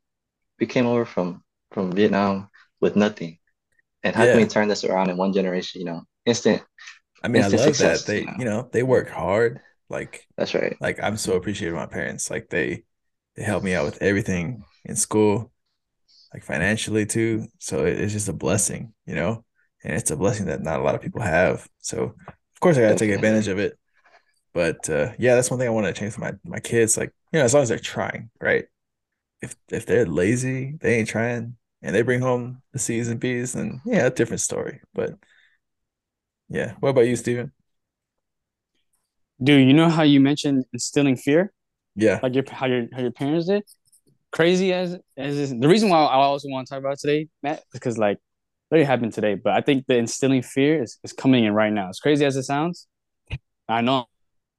[0.60, 2.48] we came over from from Vietnam
[2.80, 3.38] with nothing.
[4.02, 5.80] And how can we turn this around in one generation?
[5.80, 6.62] You know, instant
[7.22, 8.32] I mean, I love that you they, know.
[8.38, 9.60] you know, they work hard.
[9.88, 10.76] Like That's right.
[10.80, 12.30] like I'm so appreciative of my parents.
[12.30, 12.84] Like they
[13.36, 15.52] they help me out with everything in school,
[16.34, 17.46] like financially too.
[17.58, 19.44] So it- it's just a blessing, you know,
[19.84, 21.68] and it's a blessing that not a lot of people have.
[21.80, 23.78] So of course I gotta take advantage of it.
[24.54, 26.96] But uh, yeah, that's one thing I want to change for my my kids.
[26.96, 28.66] Like you know, as long as they're trying, right?
[29.42, 33.52] If if they're lazy, they ain't trying, and they bring home the C's and B's,
[33.54, 34.80] then yeah, a different story.
[34.94, 35.14] But
[36.48, 37.52] yeah, what about you, Steven?
[39.42, 41.52] Dude, you know how you mentioned instilling fear,
[41.94, 43.64] Yeah, like your how your how your parents did.
[44.32, 47.62] Crazy as as is, the reason why I also want to talk about today, Matt,
[47.72, 48.18] because like
[48.70, 51.88] it happened today, but I think the instilling fear is, is coming in right now.
[51.88, 52.86] As crazy as it sounds,
[53.68, 54.04] I know I'm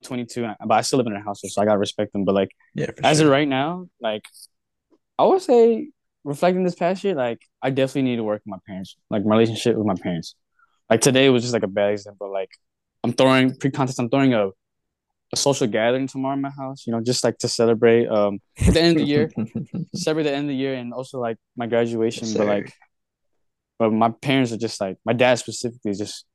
[0.03, 2.25] 22, but I still live in a household, so I gotta respect them.
[2.25, 4.23] But like yeah, as of right now, like
[5.19, 5.89] I would say
[6.23, 9.35] reflecting this past year, like I definitely need to work with my parents, like my
[9.35, 10.35] relationship with my parents.
[10.89, 12.31] Like today was just like a bad example.
[12.31, 12.51] Like
[13.03, 14.49] I'm throwing pre-contest, I'm throwing a,
[15.33, 18.73] a social gathering tomorrow in my house, you know, just like to celebrate um at
[18.75, 19.31] the end of the year,
[19.95, 21.67] celebrate the end of the year and also like my
[22.15, 22.35] Yes, graduation.
[22.35, 22.73] But like
[23.79, 26.25] but my parents are just like my dad specifically is just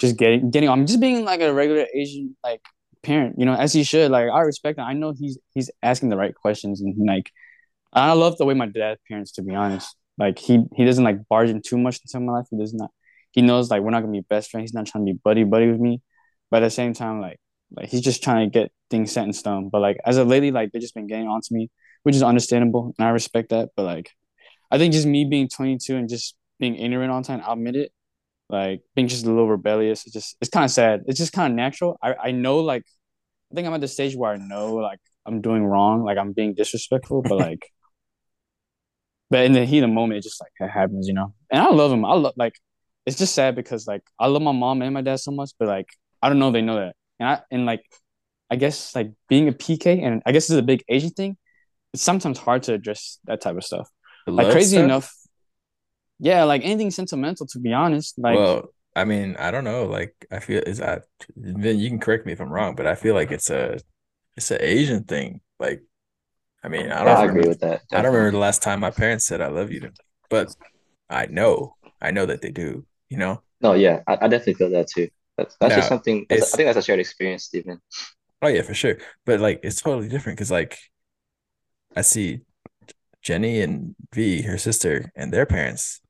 [0.00, 2.62] just getting getting I'm just being like a regular Asian like
[3.02, 4.10] parent, you know, as he should.
[4.10, 4.86] Like I respect him.
[4.86, 7.30] I know he's he's asking the right questions and like
[7.92, 9.96] I love the way my dad parents, to be honest.
[10.18, 12.46] Like he he doesn't like barge in too much into my life.
[12.50, 12.90] He does not.
[13.38, 14.70] He knows like we're not gonna be best friends.
[14.70, 16.02] He's not trying to be buddy buddy with me,
[16.50, 17.38] but at the same time, like
[17.70, 19.68] like he's just trying to get things set in stone.
[19.68, 21.70] But like as of lately, like they've just been getting on to me,
[22.02, 23.68] which is understandable, and I respect that.
[23.76, 24.10] But like
[24.72, 27.76] I think just me being 22 and just being ignorant all the time, I'll admit
[27.76, 27.92] it.
[28.48, 30.04] Like being just a little rebellious.
[30.04, 31.02] It's just it's kind of sad.
[31.06, 31.96] It's just kind of natural.
[32.02, 32.82] I I know like
[33.52, 36.32] I think I'm at the stage where I know like I'm doing wrong, like I'm
[36.32, 37.70] being disrespectful, but like
[39.30, 41.34] but in the heat of the moment, it just like it happens, you know.
[41.50, 42.04] And I love him.
[42.04, 42.54] I love like
[43.08, 45.68] it's just sad because like I love my mom and my dad so much, but
[45.68, 45.88] like
[46.22, 46.96] I don't know if they know that.
[47.20, 47.84] And I and like
[48.50, 51.38] I guess like being a PK and I guess this is a big Asian thing.
[51.94, 53.88] It's sometimes hard to address that type of stuff.
[54.26, 54.80] The Like crazy stuff?
[54.80, 55.12] enough,
[56.18, 57.46] yeah, like anything sentimental.
[57.48, 59.84] To be honest, like Well, I mean, I don't know.
[59.86, 61.04] Like, I feel is that
[61.36, 63.78] then you can correct me if I'm wrong, but I feel like it's a
[64.36, 65.42] it's an Asian thing.
[65.60, 65.82] Like,
[66.64, 67.82] I mean, I don't I remember agree with that.
[67.92, 69.94] I don't remember the last time my parents said I love you to,
[70.30, 70.54] but
[71.10, 73.42] I know I know that they do, you know?
[73.60, 75.08] No, yeah, I, I definitely feel that too.
[75.36, 77.80] That's that's just something that's I think that's a shared experience, Steven.
[78.42, 78.98] oh yeah, for sure.
[79.24, 80.78] But like it's totally different because like
[81.96, 82.40] I see
[83.22, 86.00] Jenny and V, her sister, and their parents,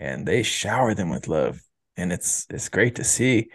[0.00, 1.60] and they shower them with love.
[1.96, 3.50] And it's it's great to see.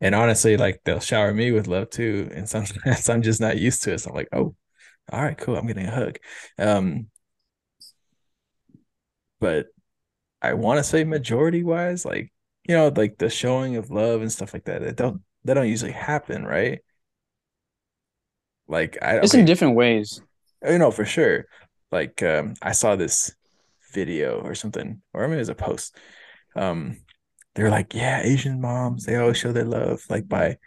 [0.00, 2.30] And honestly, like they'll shower me with love too.
[2.34, 4.00] And sometimes I'm just not used to it.
[4.00, 4.54] So I'm like, oh,
[5.12, 5.56] all right, cool.
[5.56, 6.18] I'm getting a hug.
[6.58, 7.08] Um,
[9.40, 9.66] but
[10.50, 12.32] I want to say majority wise, like
[12.68, 14.82] you know, like the showing of love and stuff like that.
[14.82, 16.80] It don't that don't usually happen, right?
[18.68, 20.20] Like I It's okay, in different ways.
[20.66, 21.46] you know for sure.
[21.92, 23.34] Like um, I saw this
[23.92, 25.96] video or something, or maybe it was a post.
[26.56, 26.98] Um,
[27.54, 30.58] they're like, yeah, Asian moms they always show their love like by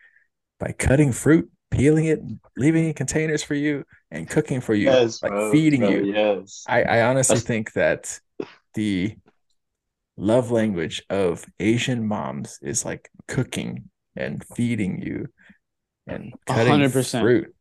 [0.59, 2.19] by cutting fruit, peeling it,
[2.55, 6.05] leaving in containers for you, and cooking for you, Yes, like bro, feeding bro, you.
[6.13, 6.63] yes.
[6.67, 8.19] I, I honestly That's- think that
[8.75, 9.17] the
[10.17, 15.27] love language of Asian moms is like cooking and feeding you
[16.08, 17.23] and cutting hundred percent.
[17.23, 17.53] fruit.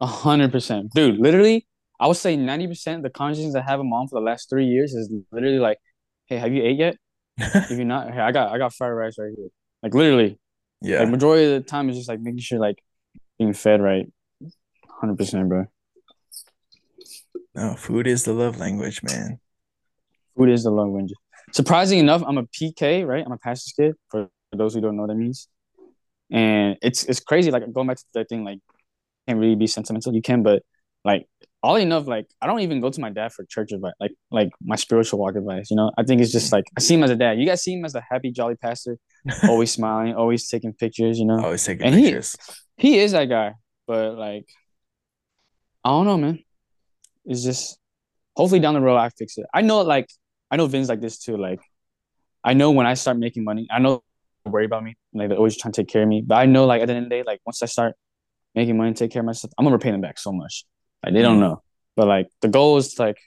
[0.00, 1.18] A hundred percent, dude.
[1.18, 1.66] Literally,
[1.98, 4.66] I would say ninety percent the conversations I have with mom for the last three
[4.66, 5.78] years is literally like,
[6.26, 6.96] "Hey, have you ate yet?
[7.38, 9.48] If you're not, hey, I got I got fried rice right here."
[9.82, 10.38] Like literally,
[10.80, 11.00] yeah.
[11.00, 12.82] like majority of the time is just like making sure like
[13.38, 14.06] being fed right.
[15.00, 15.66] Hundred percent, bro.
[17.54, 19.38] No, food is the love language, man.
[20.36, 21.14] Food is the love language.
[21.52, 23.24] Surprising enough, I'm a PK, right?
[23.24, 23.94] I'm a pastor's kid.
[24.10, 25.48] For those who don't know what that means,
[26.30, 27.50] and it's it's crazy.
[27.50, 28.58] Like going back to that thing, like
[29.28, 30.14] can't really be sentimental.
[30.14, 30.62] You can, but
[31.04, 31.26] like
[31.62, 34.50] all enough, like I don't even go to my dad for church advice, like like
[34.62, 35.70] my spiritual walk advice.
[35.70, 37.38] You know, I think it's just like I see him as a dad.
[37.38, 38.98] You guys see him as a happy, jolly pastor,
[39.44, 41.18] always smiling, always taking pictures.
[41.18, 42.36] You know, Always taking And he- pictures.
[42.76, 43.52] he is that guy.
[43.86, 44.46] But like,
[45.84, 46.38] I don't know, man.
[47.26, 47.78] It's just
[48.36, 49.46] hopefully down the road I fix it.
[49.54, 50.08] I know, like,
[50.54, 51.36] I know Vinh's like this too.
[51.36, 51.58] Like,
[52.44, 54.04] I know when I start making money, I know
[54.44, 54.94] they worry about me.
[55.12, 56.22] Like they're always trying to take care of me.
[56.24, 57.96] But I know, like, at the end of the day, like once I start
[58.54, 60.64] making money, and take care of myself, I'm gonna repay them back so much.
[61.02, 61.40] Like they don't Mhm.
[61.40, 61.62] know.
[61.96, 63.18] But like the goal is like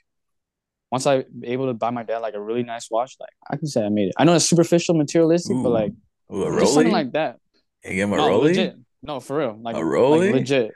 [0.90, 3.66] once I'm able to buy my dad like a really nice watch, like I can
[3.66, 4.14] say I made it.
[4.16, 5.92] I know it's superficial, materialistic, but like
[6.32, 7.36] Ooh, something like that.
[7.84, 8.48] you give him a No, Rolly?
[8.48, 8.76] legit.
[9.02, 9.58] No, for real.
[9.60, 10.72] Like A like legit.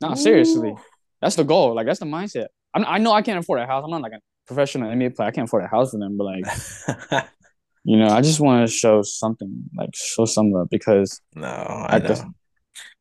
[0.00, 0.76] No, seriously.
[1.20, 1.74] That's the goal.
[1.74, 2.46] Like that's the mindset.
[2.72, 3.82] I'm, I know I can't afford a house.
[3.84, 5.28] I'm not like a professional NBA player.
[5.28, 6.16] I can't afford a house for them.
[6.16, 7.24] But like,
[7.84, 11.96] you know, I just want to show something, like show some love because no, I
[11.96, 12.30] At the- know.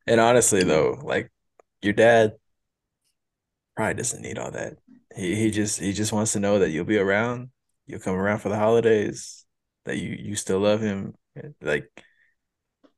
[0.06, 1.32] And honestly, though, like
[1.82, 2.34] your dad
[3.76, 4.78] probably doesn't need all that.
[5.16, 7.50] He he just he just wants to know that you'll be around,
[7.88, 9.46] you'll come around for the holidays,
[9.86, 11.14] that you you still love him.
[11.62, 11.90] Like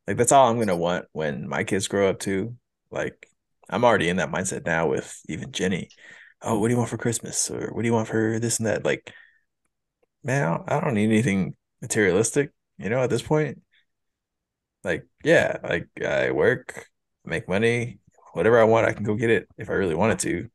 [0.07, 2.55] like that's all I'm gonna want when my kids grow up too.
[2.91, 3.27] Like
[3.69, 5.89] I'm already in that mindset now with even Jenny.
[6.41, 7.49] Oh, what do you want for Christmas?
[7.51, 8.85] Or what do you want for this and that?
[8.85, 9.13] Like,
[10.23, 13.61] man, I don't, need anything materialistic, you know, at this point.
[14.83, 16.87] Like, yeah, like I work,
[17.25, 17.99] make money,
[18.33, 20.47] whatever I want, I can go get it if I really wanted to.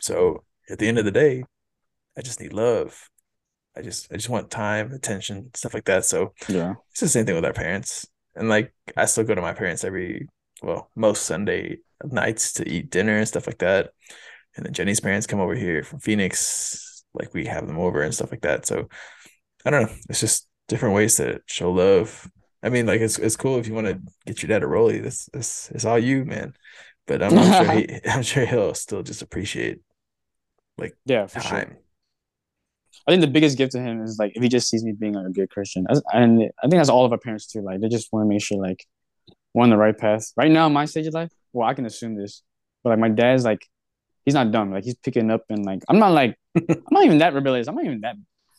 [0.00, 1.44] So at the end of the day,
[2.16, 3.08] I just need love.
[3.76, 6.04] I just I just want time, attention, stuff like that.
[6.04, 8.06] So yeah, it's the same thing with our parents.
[8.34, 10.28] And like I still go to my parents every
[10.62, 13.90] well, most Sunday nights to eat dinner and stuff like that.
[14.56, 18.14] And then Jenny's parents come over here from Phoenix, like we have them over and
[18.14, 18.66] stuff like that.
[18.66, 18.88] So
[19.64, 19.92] I don't know.
[20.08, 22.28] It's just different ways to show love.
[22.62, 25.02] I mean, like it's it's cool if you want to get your dad a rollie.
[25.02, 26.54] This this it's all you, man.
[27.06, 29.80] But I'm, I'm sure he I'm sure he'll still just appreciate
[30.78, 31.78] like yeah, for sure.
[33.06, 35.14] I think the biggest gift to him is like if he just sees me being
[35.14, 37.62] like a good Christian, and I think that's all of our parents too.
[37.62, 38.84] Like they just want to make sure like
[39.54, 40.32] we're on the right path.
[40.36, 42.42] Right now, my stage of life, well, I can assume this,
[42.84, 43.66] but like my dad's like
[44.30, 44.70] he's not dumb.
[44.70, 47.66] Like he's picking up and like I'm not like I'm not even that rebellious.
[47.66, 48.14] I'm not even that.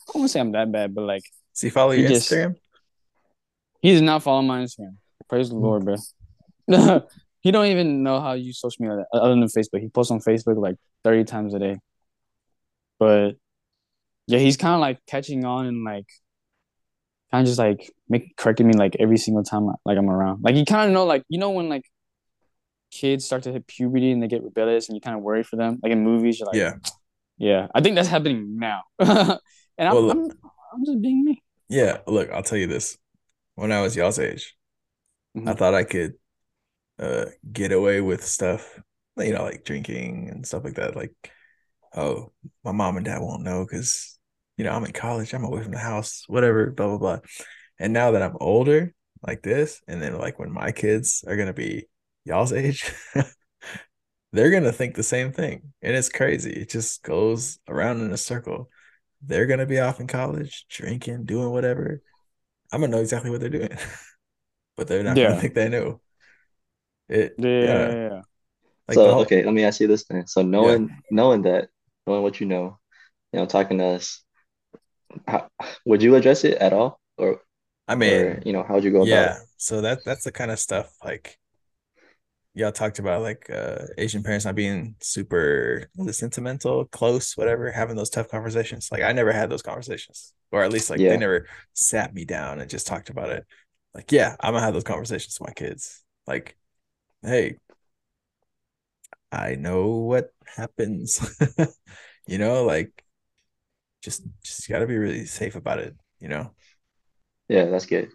[0.08, 1.22] I don't say I'm that bad, but like
[1.54, 2.56] Does he follow He your just- Instagram?
[3.80, 4.96] he does not follow my Instagram.
[5.28, 5.62] Praise the hmm.
[5.62, 5.96] Lord, bro.
[7.40, 9.80] he don't even know how to use social media other than Facebook.
[9.80, 11.78] He posts on Facebook like 30 times a day.
[12.98, 13.36] But
[14.26, 16.06] yeah, he's kind of like catching on and like
[17.32, 20.42] kind of just like make correcting me like every single time like I'm around.
[20.42, 21.84] Like you kind of know like you know when like
[22.92, 25.56] kids start to hit puberty and they get rebellious and you kind of worry for
[25.56, 25.80] them.
[25.82, 26.74] Like in movies, you're like, Yeah.
[27.38, 27.68] yeah.
[27.74, 28.82] I think that's happening now.
[29.00, 29.38] and
[29.78, 30.30] I'm, Well, I'm
[30.74, 31.42] I'm just being me.
[31.68, 32.98] Yeah, look, I'll tell you this.
[33.56, 34.56] When I was y'all's age,
[35.36, 35.58] I Mhm.
[35.58, 36.14] thought I could
[36.98, 38.80] uh get away with stuff,
[39.18, 40.96] you know, like drinking and stuff like that.
[40.96, 41.14] Like,
[41.96, 42.32] oh,
[42.64, 44.18] my mom and dad won't know because,
[44.56, 47.18] you know, I'm in college, I'm away from the house, whatever, blah, blah, blah.
[47.78, 48.94] And now that I'm older,
[49.26, 51.86] like this, and then like when my kids are gonna be
[52.24, 52.92] y'all's age,
[54.32, 55.72] they're gonna think the same thing.
[55.82, 56.52] And it's crazy.
[56.52, 58.70] It just goes around in a circle.
[59.22, 62.02] They're gonna be off in college, drinking, doing whatever.
[62.72, 63.70] I'm gonna know exactly what they're doing.
[64.76, 65.28] but they're not Yeah.
[65.28, 66.00] gonna think they know.
[67.08, 68.22] It Yeah, yeah.
[68.88, 70.26] Like so whole, okay, let me ask you this then.
[70.26, 71.70] So knowing knowing that,
[72.06, 72.78] knowing what you know,
[73.32, 74.22] you know, talking to us,
[75.26, 75.48] how,
[75.84, 77.40] would you address it at all, or
[77.88, 79.32] I mean, or you know, how would you go about yeah.
[79.32, 79.38] it?
[79.56, 81.38] So that that's the kind of stuff like
[82.54, 88.10] y'all talked about like uh Asian parents not being super sentimental, close, whatever, having those
[88.10, 88.88] tough conversations.
[88.92, 91.10] Like I never had those conversations, or at least like yeah.
[91.10, 93.46] they never sat me down and just talked about it.
[93.94, 96.02] Like, yeah, I'm gonna have those conversations with my kids.
[96.26, 96.56] Like,
[97.22, 97.56] hey,
[99.30, 101.20] I know what happens.
[102.26, 103.04] you know, like
[104.02, 106.52] just just gotta be really safe about it, you know?
[107.48, 108.10] Yeah, that's good.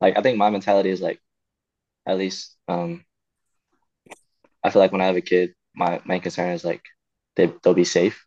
[0.00, 1.20] Like I think my mentality is like
[2.06, 3.04] at least um
[4.64, 6.82] I feel like when I have a kid, my main concern is like
[7.36, 8.24] they they'll be safe.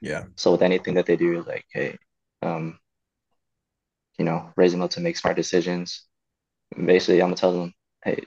[0.00, 0.24] Yeah.
[0.36, 1.98] So with anything that they do, like, hey,
[2.42, 2.78] um,
[4.18, 6.04] you know, raising them up to make smart decisions.
[6.76, 8.24] Basically, I'm gonna tell them, hey,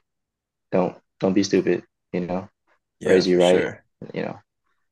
[0.71, 1.83] don't don't be stupid.
[2.13, 2.49] You know,
[2.99, 3.59] yeah, raise you right.
[3.59, 3.83] Sure.
[4.13, 4.39] You know,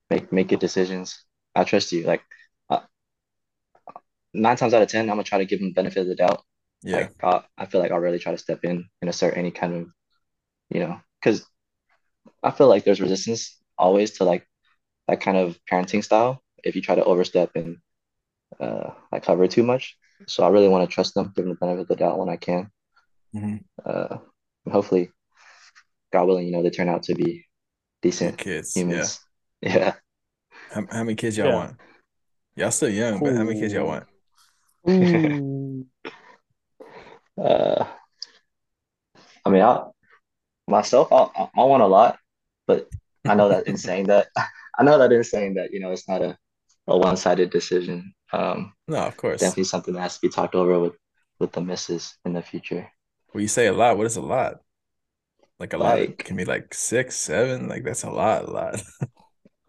[0.09, 1.23] make make good decisions.
[1.55, 2.03] I trust you.
[2.05, 2.23] Like
[2.69, 2.81] uh,
[4.33, 6.15] nine times out of ten, I'm gonna try to give them the benefit of the
[6.15, 6.43] doubt.
[6.83, 9.51] Yeah, like, uh, I feel like I'll really try to step in and assert any
[9.51, 9.87] kind of,
[10.69, 11.45] you know, because
[12.45, 14.47] I feel like there's resistance always to like
[15.07, 17.77] that kind of parenting style if you try to overstep and
[18.59, 19.97] uh, like cover too much.
[20.27, 22.29] So I really want to trust them, give them the benefit of the doubt when
[22.29, 22.69] I can.
[23.35, 23.57] Mm-hmm.
[23.83, 24.17] Uh,
[24.71, 25.11] hopefully,
[26.13, 27.45] God willing, you know, they turn out to be
[28.01, 29.19] decent kids, humans.
[29.61, 29.73] Yeah.
[29.75, 29.93] yeah.
[30.71, 31.55] How, how many kids y'all yeah.
[31.55, 31.77] want?
[32.55, 34.05] Y'all still young, but how many kids y'all want?
[37.41, 37.85] uh,
[39.43, 39.83] I mean, I
[40.67, 42.17] myself, I, I want a lot,
[42.67, 42.89] but
[43.27, 44.27] I know that in saying that,
[44.77, 46.37] I know that in saying that, you know, it's not a,
[46.87, 48.13] a one sided decision.
[48.33, 50.93] Um, no, of course, definitely something that has to be talked over with
[51.39, 52.89] with the misses in the future.
[53.33, 54.59] Well, you say a lot, what is a lot?
[55.59, 57.67] Like a like, lot can be like six, seven.
[57.67, 58.81] Like that's a lot, a lot.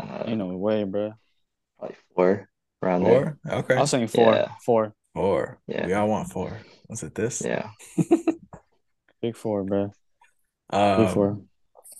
[0.00, 1.14] uh, Ain't no way, bro.
[1.80, 2.48] Like four
[2.82, 3.38] around four?
[3.44, 3.58] there.
[3.58, 3.76] Okay.
[3.76, 4.34] I was saying four.
[4.34, 4.48] Yeah.
[4.64, 4.94] Four.
[5.14, 5.58] Four.
[5.66, 5.86] Yeah.
[5.86, 6.58] We all want four.
[6.88, 7.42] Was it this?
[7.44, 7.70] Yeah.
[9.22, 9.92] Big four, bro.
[10.70, 11.40] Um, Big four.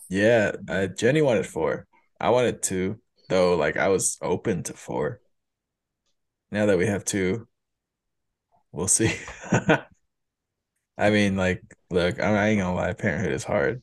[0.09, 0.53] Yeah.
[0.69, 1.87] Uh, Jenny wanted four.
[2.21, 3.57] I wanted two, though.
[3.57, 5.21] Like I was open to four.
[6.51, 7.49] Now that we have two,
[8.73, 9.13] we'll see.
[10.99, 13.83] I mean, like, look, I ain't gonna lie, parenthood is hard.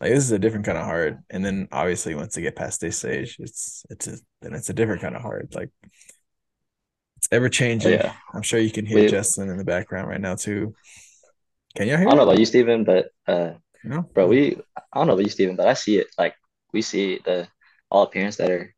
[0.00, 2.80] Like this is a different kind of hard, and then obviously once they get past
[2.80, 5.52] this stage, it's it's a, then it's a different kind of hard.
[5.54, 5.70] Like
[7.16, 7.94] it's ever changing.
[7.94, 8.14] Yeah.
[8.32, 10.74] I'm sure you can hear we, Justin in the background right now too.
[11.74, 12.06] Can you hear?
[12.06, 15.24] I don't know about you, Steven, but uh, no, bro, we I don't know about
[15.24, 16.08] you, Steven, but I see it.
[16.18, 16.34] Like
[16.72, 17.48] we see the
[17.90, 18.74] all parents that are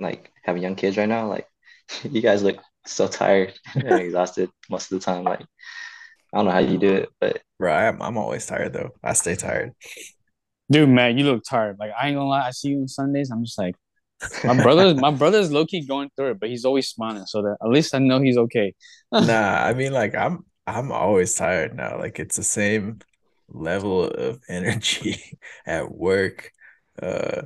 [0.00, 1.28] like having young kids right now.
[1.28, 1.46] Like
[2.04, 5.24] you guys look so tired and exhausted most of the time.
[5.24, 8.90] Like I don't know how you do it, but bro, I'm I'm always tired though.
[9.02, 9.72] I stay tired.
[10.70, 11.76] Dude, man, you look tired.
[11.78, 13.30] Like I ain't gonna lie, I see you on Sundays.
[13.30, 13.74] I'm just like,
[14.44, 17.56] my brother, my brother's low key going through it, but he's always smiling, so that
[17.62, 18.74] at least I know he's okay.
[19.12, 21.98] nah, I mean, like I'm I'm always tired now.
[21.98, 23.00] Like it's the same
[23.48, 26.52] level of energy at work,
[27.00, 27.42] uh,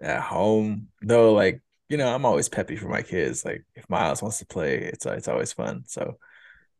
[0.00, 0.88] at home.
[1.02, 3.44] Though, like you know, I'm always peppy for my kids.
[3.44, 5.84] Like if Miles wants to play, it's it's always fun.
[5.86, 6.18] So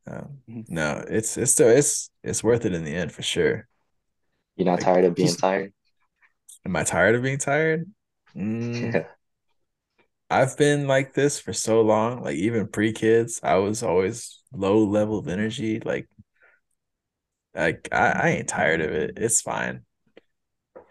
[0.08, 0.74] um, mm-hmm.
[0.74, 3.66] no, it's it's still it's it's worth it in the end for sure.
[4.56, 5.72] You're not like, tired of being tired.
[6.64, 7.90] Am I tired of being tired?
[8.34, 9.04] Mm, yeah.
[10.30, 12.22] I've been like this for so long.
[12.22, 15.80] Like even pre kids, I was always low level of energy.
[15.80, 16.08] Like,
[17.56, 19.14] like I, I ain't tired of it.
[19.16, 19.82] It's fine.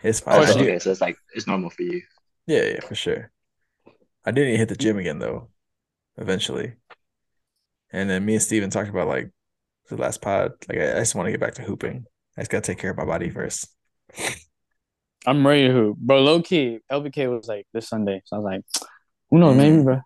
[0.04, 0.48] It's fine.
[0.48, 2.02] Oh, okay, so it's like it's normal for you.
[2.48, 3.32] Yeah, yeah, for sure.
[4.26, 5.50] I didn't hit the gym again though.
[6.18, 6.74] Eventually,
[7.92, 9.32] and then me and Steven talked about like
[9.90, 10.54] the last pod.
[10.70, 12.06] Like I, I just want to get back to hooping.
[12.38, 13.68] I just gotta take care of my body first.
[15.28, 16.22] I'm ready to hoop, bro.
[16.22, 18.88] Low key, LBK was like this Sunday, so I was like,
[19.30, 20.02] who knows, maybe, bro.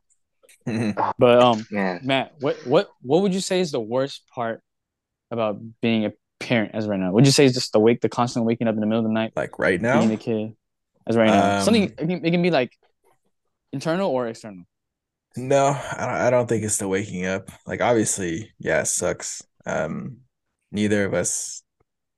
[0.67, 1.12] Mm-hmm.
[1.19, 2.02] but um, Man.
[2.04, 4.62] Matt, what what what would you say is the worst part
[5.32, 7.12] about being a parent as right now?
[7.12, 9.06] Would you say it's just the wake, the constant waking up in the middle of
[9.06, 10.56] the night, like right now, being a kid,
[11.06, 11.58] as right now?
[11.58, 12.71] Um, Something it can, it can be like
[13.71, 14.63] internal or external.
[15.38, 17.49] No, I don't think it's the waking up.
[17.67, 19.43] Like obviously, yeah, it sucks.
[19.65, 20.17] Um,
[20.71, 21.62] neither of us,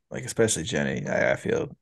[0.09, 1.75] like especially Jenny, I, I feel,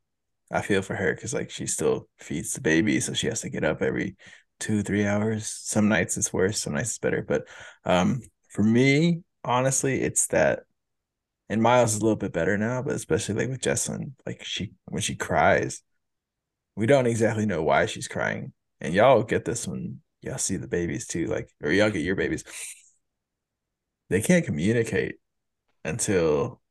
[0.52, 3.49] I feel for her because like she still feeds the baby, so she has to
[3.49, 4.15] get up every
[4.60, 5.47] two three hours.
[5.47, 7.21] Some nights it's worse, some nights it's better.
[7.21, 7.43] But
[7.86, 10.62] um, for me, honestly, it's that.
[11.50, 14.74] And Miles is a little bit better now, but especially like with Jesslyn, like she
[14.86, 15.82] when she cries,
[16.76, 18.54] we don't exactly know why she's crying.
[18.80, 22.16] And y'all get this when y'all see the babies too, like or y'all get your
[22.16, 22.44] babies.
[24.10, 25.16] They can't communicate
[25.84, 26.62] until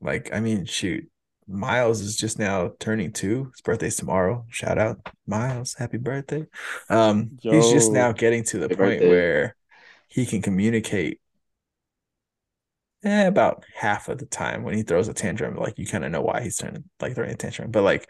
[0.00, 1.10] like I mean, shoot,
[1.46, 3.50] Miles is just now turning two.
[3.52, 4.46] His birthday's tomorrow.
[4.48, 5.74] Shout out, Miles.
[5.74, 6.46] Happy birthday.
[6.88, 9.08] Um, Yo, he's just now getting to the point birthday.
[9.08, 9.56] where
[10.08, 11.20] he can communicate
[13.04, 16.12] eh, about half of the time when he throws a tantrum, like you kind of
[16.12, 17.70] know why he's turning like throwing a tantrum.
[17.70, 18.08] But like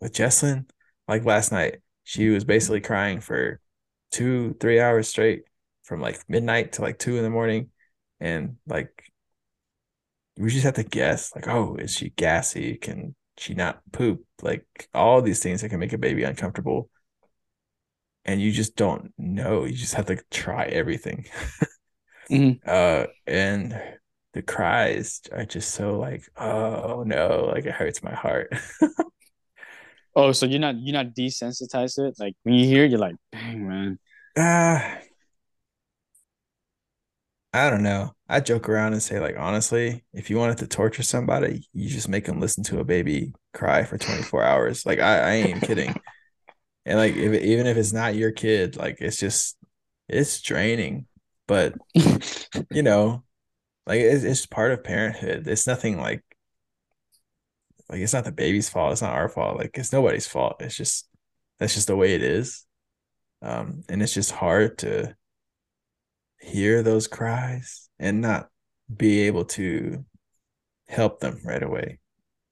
[0.00, 0.68] with Jesslyn,
[1.08, 3.60] like last night, she was basically crying for
[4.10, 5.44] two, three hours straight
[5.84, 7.70] from like midnight to like two in the morning.
[8.20, 9.04] And like
[10.38, 12.76] we just have to guess, like, oh, is she gassy?
[12.76, 14.24] Can she not poop?
[14.40, 16.88] Like all these things that can make a baby uncomfortable.
[18.24, 19.64] And you just don't know.
[19.64, 21.26] You just have to try everything.
[22.30, 22.60] Mhm.
[22.66, 23.74] Uh and
[24.32, 28.52] the cries are just so like, oh no, like it hurts my heart.
[30.14, 32.16] Oh, so you're not you're not desensitized to it?
[32.18, 33.98] Like when you hear it, you're like, dang man.
[34.36, 35.02] Ah,
[37.52, 38.12] I don't know.
[38.28, 42.08] I joke around and say, like, honestly, if you wanted to torture somebody, you just
[42.08, 44.86] make them listen to a baby cry for 24 hours.
[44.86, 45.94] Like, I, I ain't kidding.
[46.86, 49.56] And like, if even if it's not your kid, like, it's just,
[50.08, 51.06] it's draining.
[51.46, 51.74] But
[52.70, 53.24] you know,
[53.86, 55.46] like, it's, it's part of parenthood.
[55.46, 56.22] It's nothing like,
[57.88, 58.92] like, it's not the baby's fault.
[58.92, 59.58] It's not our fault.
[59.58, 60.56] Like, it's nobody's fault.
[60.60, 61.08] It's just,
[61.58, 62.64] that's just the way it is.
[63.42, 65.16] Um, and it's just hard to
[66.40, 68.48] hear those cries and not
[68.94, 70.04] be able to
[70.88, 71.98] help them right away.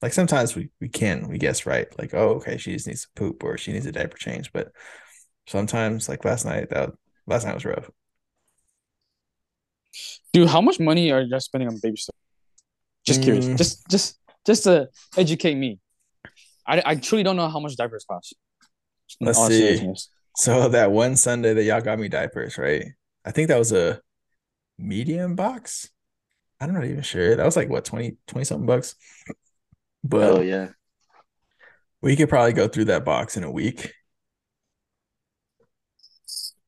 [0.02, 3.08] Like sometimes we, we can, we guess right, like, oh, okay, she just needs to
[3.14, 4.52] poop or she needs a diaper change.
[4.52, 4.72] But
[5.46, 6.90] sometimes, like last night, that
[7.26, 7.90] last night was rough.
[10.32, 12.16] Dude, how much money are you spending on baby stuff?
[13.04, 13.46] Just curious.
[13.46, 13.56] Mm.
[13.56, 15.78] Just just just to educate me.
[16.66, 18.34] I, I truly don't know how much diapers cost.
[19.20, 19.58] Let's see.
[19.58, 20.08] seriousness.
[20.36, 22.86] So that one Sunday that y'all got me diapers, right?
[23.24, 24.00] I think that was a
[24.78, 25.90] medium box.
[26.60, 27.36] I'm not even sure.
[27.36, 28.94] That was like what 20, 20 something bucks.
[30.04, 30.68] But Oh yeah.
[32.00, 33.92] we could probably go through that box in a week.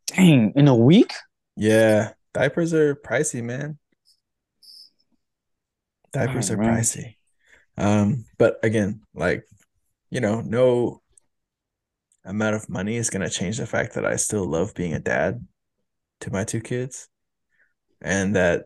[0.08, 1.12] Dang, in a week?
[1.56, 3.78] Yeah, diapers are pricey, man.
[6.12, 6.74] Diapers Oh, are man.
[6.74, 7.16] pricey.
[7.78, 9.44] Um, but again, like,
[10.10, 11.00] you know, no
[12.24, 15.46] amount of money is gonna change the fact that I still love being a dad
[16.20, 17.08] to my two kids.
[18.00, 18.64] And that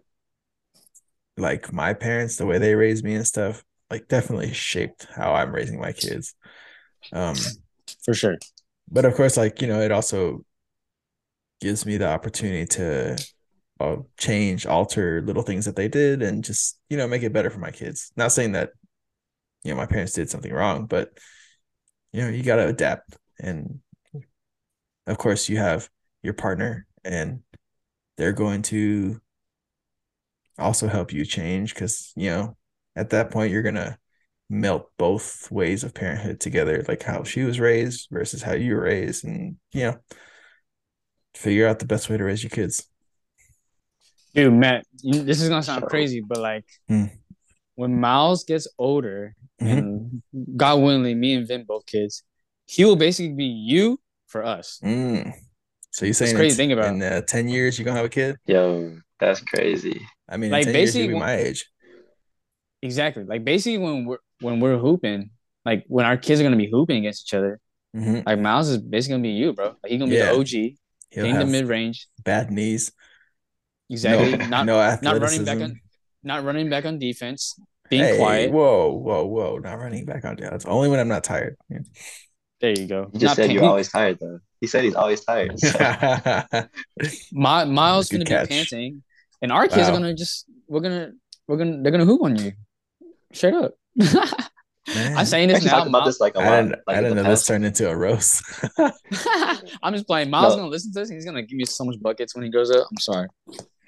[1.37, 5.55] like my parents, the way they raised me and stuff, like definitely shaped how I'm
[5.55, 6.35] raising my kids.
[7.13, 7.37] Um,
[8.05, 8.37] For sure.
[8.91, 10.45] but of course, like, you know, it also
[11.61, 13.17] gives me the opportunity to
[13.81, 17.51] uh, change, alter little things that they did and just, you know, make it better
[17.51, 18.13] for my kids.
[18.17, 18.71] Not saying that,
[19.63, 21.19] you know, my parents did something wrong, but,
[22.13, 23.17] you know, you got to adapt.
[23.39, 23.81] And
[25.07, 25.89] of course, you have
[26.23, 27.41] your partner and
[28.17, 29.21] they're going to
[30.59, 32.57] also help you change because, you know,
[32.95, 33.99] at that point, you're going to
[34.49, 38.83] melt both ways of parenthood together, like how she was raised versus how you were
[38.83, 39.25] raised.
[39.25, 39.97] And, you know,
[41.35, 42.89] figure out the best way to raise your kids.
[44.37, 47.07] Dude, Matt, you, this is gonna sound crazy, but like Hmm.
[47.75, 49.79] when Miles gets older, Mhm.
[49.79, 50.23] and
[50.59, 52.23] God willingly, me and Vinh both kids,
[52.67, 54.79] he will basically be you for us.
[54.85, 55.33] Mm.
[55.91, 56.95] So you're saying crazy in, to think about.
[56.95, 58.37] in uh, 10 years you're gonna have a kid?
[58.47, 60.03] Yo, that's crazy.
[60.29, 61.65] I mean, Like, in 10 basically you'll be when- my age.
[62.83, 63.25] Exactly.
[63.25, 65.31] Like basically when we're when we're hooping,
[65.65, 67.59] like when our kids are gonna be hooping against each other,
[67.97, 68.27] Mhm.
[68.27, 69.69] like Miles is basically gonna be you, bro.
[69.83, 70.33] Like he's gonna be Yeah.
[70.33, 70.77] the OG,
[71.13, 72.07] in the mid range.
[72.23, 72.93] bad knees.
[73.91, 74.37] Exactly.
[74.37, 75.81] No, not no not running back on
[76.23, 77.55] not running back on defense,
[77.89, 78.51] being Hey, quiet.
[78.53, 79.59] Whoa, whoa, whoa!
[79.59, 81.57] Not running back on It's only when I'm not tired.
[82.61, 83.11] There you go.
[83.13, 84.41] He just Not said paying- you're always tired though.
[84.61, 85.59] He said he's always tired.
[85.61, 85.69] So
[87.33, 88.49] My Miles gonna catch.
[88.49, 89.03] be panting,
[89.43, 91.13] and our kids are gonna just we're gonna
[91.47, 92.53] we're gonna they're gonna hoop on you.
[93.33, 93.75] Straight up.
[94.95, 95.83] Man, I'm saying this actually now.
[95.83, 96.57] about Miles- this like a I lot.
[96.63, 98.43] didn't, like I in the didn't know this turned into a roast.
[99.83, 100.31] I'm just playing.
[100.31, 100.61] Miles No.
[100.63, 101.11] gonna listen to this.
[101.11, 102.87] He's gonna give me so much buckets when he grows up.
[102.91, 103.29] I'm sorry.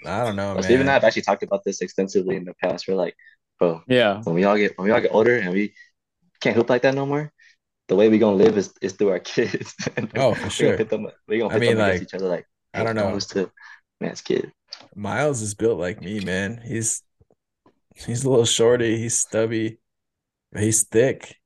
[0.05, 0.63] I don't know, Well, man.
[0.63, 2.87] Steve and I have actually talked about this extensively in the past.
[2.89, 3.17] We're like,
[3.59, 4.21] bro, Yeah.
[4.23, 5.75] when we all get when we all get older and we
[6.41, 7.33] can't hoop like that no more,
[7.89, 9.75] the way we gonna live is, is through our kids.
[9.97, 10.67] And Oh, for we sure.
[10.69, 12.29] Gonna pit them, we gonna I mean, them against like, each other.
[12.29, 13.11] Like, I don't know.
[13.11, 13.51] Who's to
[14.01, 14.53] man's kid?
[14.95, 16.61] Miles is built like me, man.
[16.65, 17.03] He's
[17.95, 18.99] he's a little shorty.
[18.99, 19.79] He's stubby,
[20.53, 21.37] but he's thick.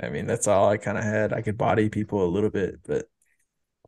[0.00, 1.32] I mean, that's all I kind of had.
[1.32, 3.06] I could body people a little bit, but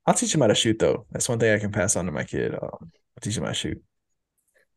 [0.06, 1.06] I'll teach him how to shoot, though.
[1.10, 2.54] That's one thing I can pass on to my kid.
[2.54, 3.82] Um, I'll teach him how to shoot.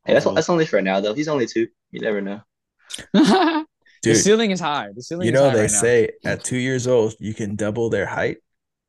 [0.06, 1.14] Hey, that's that's only for now though.
[1.14, 1.68] He's only two.
[1.91, 2.41] You never know.
[4.01, 4.89] Dude, the ceiling is high.
[4.95, 5.78] The ceiling you is know high they right now.
[5.82, 8.38] say at two years old you can double their height,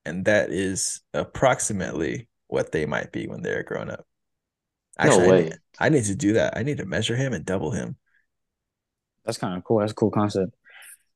[0.04, 4.06] and that is approximately what they might be when they're grown up.
[4.98, 5.42] Actually, no I way.
[5.44, 6.56] need, I need to do that.
[6.56, 7.96] I need to measure him and double him.
[9.24, 9.80] That's kind of cool.
[9.80, 10.52] That's a cool concept.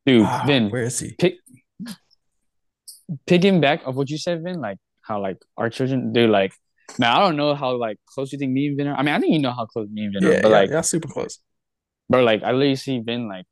[0.07, 1.15] Dude, Wow, Vinh, where is he?
[1.19, 1.35] pick
[3.27, 6.53] picking back of what you said, Vinh, like how like our children, they're like,
[6.99, 8.97] now I don't know how like close you think me and Vinh are.
[8.97, 10.51] I mean, I think you know how close me and Vinh Yeah, are, but yeah,
[10.51, 11.39] like yeah, super close.
[12.09, 12.23] bro.
[12.23, 13.47] Like I literally see Vinh like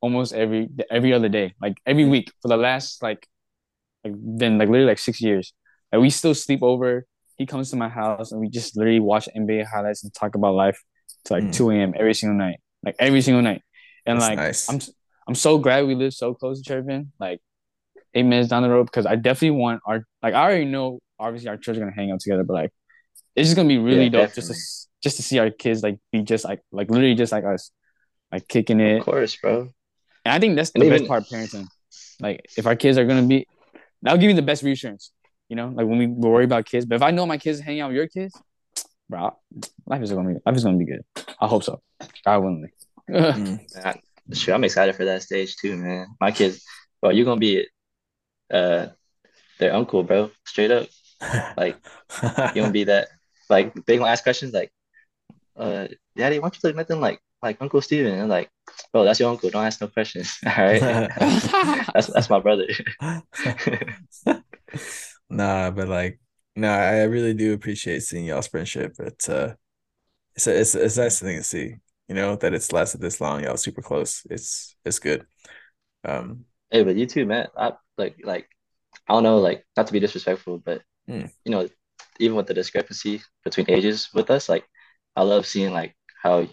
[0.00, 3.26] almost every every other day, like every week for the last like
[4.04, 5.52] like then like literally like six years.
[5.92, 7.06] Like we still sleep over.
[7.38, 10.54] He comes to my house and we just literally watch NBA highlights and talk about
[10.54, 10.80] life
[11.26, 11.52] to like Mm.
[11.52, 11.94] 2 a.m.
[11.98, 12.58] every single night.
[12.84, 13.62] Like every single night.
[14.06, 14.68] And That's like nice.
[14.68, 14.80] I'm
[15.28, 17.40] I'm so glad we live so close to Chervin, like
[18.14, 21.48] eight minutes down the road, because I definitely want our like I already know obviously
[21.48, 22.70] our children are gonna hang out together, but like
[23.36, 24.54] it's just gonna be really Yeah, dope just to
[25.02, 27.70] just to see our kids like be just like like literally just like us,
[28.30, 28.98] like kicking it.
[28.98, 29.68] Of course, bro.
[30.24, 31.66] And I think that's the And best part of parenting.
[32.20, 33.46] Like if our kids are gonna be,
[34.02, 35.12] that'll give me the best reassurance.
[35.48, 36.86] You know, like when we worry about kids.
[36.86, 38.34] But if I know my kids hang out with your kids,
[39.08, 39.36] bro,
[39.86, 41.02] life is gonna be life is gonna be good.
[41.40, 41.82] I hope so.
[42.24, 42.72] God willingly.
[43.10, 43.58] Mm.
[43.74, 43.98] Man,
[44.32, 46.06] sure, I'm excited for that stage too, man.
[46.20, 46.62] My kids,
[47.00, 47.66] bro, you're gonna be
[48.52, 48.86] uh
[49.58, 50.30] their uncle, bro.
[50.44, 50.88] Straight up.
[51.56, 51.78] Like
[52.22, 53.08] you're gonna be that
[53.50, 54.72] like they gonna ask questions like,
[55.56, 58.12] uh, Daddy, why don't you look nothing like like Uncle Steven?
[58.12, 58.50] And I'm like,
[58.92, 59.50] bro, that's your uncle.
[59.50, 60.38] Don't ask no questions.
[60.46, 60.80] All right.
[61.94, 62.66] that's that's my brother.
[65.30, 66.20] Nah, but like,
[66.56, 68.94] no, I really do appreciate seeing y'all's friendship.
[68.98, 69.54] It's uh,
[70.36, 71.76] it's a, it's it's a nice thing to see.
[72.08, 73.44] You know that it's lasted this long.
[73.44, 74.26] Y'all super close.
[74.30, 75.26] It's it's good.
[76.04, 77.48] Um, Hey, but you too, man.
[77.56, 78.48] I like like
[79.08, 80.82] I don't know, like not to be disrespectful, but
[81.12, 81.30] Mm.
[81.44, 81.68] you know,
[82.18, 84.64] even with the discrepancy between ages with us, like
[85.16, 86.46] I love seeing like how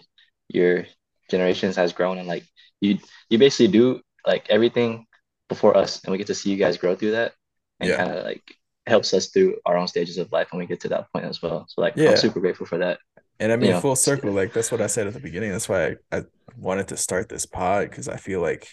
[0.48, 0.84] your
[1.30, 2.44] generations has grown and like
[2.80, 2.98] you
[3.28, 5.06] you basically do like everything
[5.48, 7.32] before us and we get to see you guys grow through that
[7.78, 7.96] and Yeah.
[7.96, 8.42] kind of like
[8.86, 11.40] helps us through our own stages of life when we get to that point as
[11.40, 11.66] well.
[11.68, 12.10] So like Yeah.
[12.10, 12.98] I'm super grateful for that.
[13.38, 13.80] and I mean, Yeah.
[13.80, 14.32] full circle.
[14.32, 15.52] Like that's what I said at the beginning.
[15.52, 16.22] That's why I, I
[16.56, 18.68] wanted to start this pod because I feel like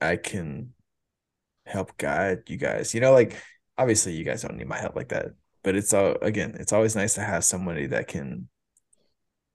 [0.00, 0.74] I can
[1.66, 2.94] help guide you guys.
[2.94, 3.40] You know, like
[3.78, 5.28] obviously you guys don't need my help like that,
[5.62, 8.48] but it's all again, it's always nice to have somebody that can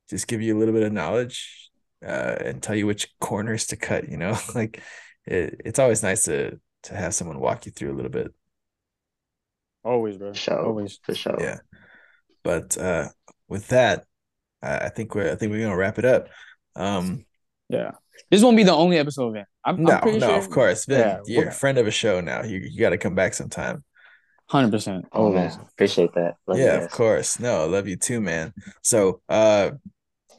[0.09, 1.69] just give you a little bit of knowledge
[2.05, 4.09] uh, and tell you which corners to cut.
[4.09, 4.81] You know, like
[5.25, 8.33] it, it's always nice to to have someone walk you through a little bit.
[9.83, 10.33] Always, bro.
[10.33, 10.63] Show.
[10.65, 10.99] Always.
[11.03, 11.37] For sure.
[11.39, 11.59] Yeah.
[12.43, 13.09] But uh,
[13.47, 14.05] with that,
[14.61, 16.27] I, I think we're I think we're gonna wrap it up.
[16.75, 17.25] Um,
[17.69, 17.91] Yeah.
[18.31, 19.45] This won't be the only episode of it.
[19.63, 20.37] I'm, no, I'm no, sure.
[20.37, 22.43] of course, Vinh, Yeah, you're we're- a friend of a show now.
[22.43, 23.83] You you got to come back sometime.
[24.49, 25.05] Hundred percent.
[25.11, 26.37] Oh man, appreciate that.
[26.47, 27.37] Love yeah, of course.
[27.37, 28.53] No, I love you too, man.
[28.81, 29.71] So, uh,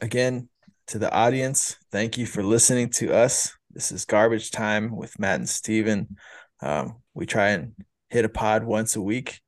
[0.01, 0.49] again,
[0.87, 3.55] to the audience, thank you for listening to us.
[3.69, 6.17] This is Garbage Time with Matt and Steven.
[6.59, 7.73] Um, we try and
[8.09, 9.39] hit a pod once a week.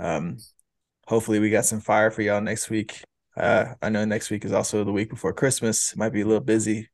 [0.00, 0.38] Um,
[1.06, 3.04] hopefully, we got some fire for y'all next week.
[3.36, 5.92] Uh, I know next week is also the week before Christmas.
[5.92, 6.90] It might be a little busy,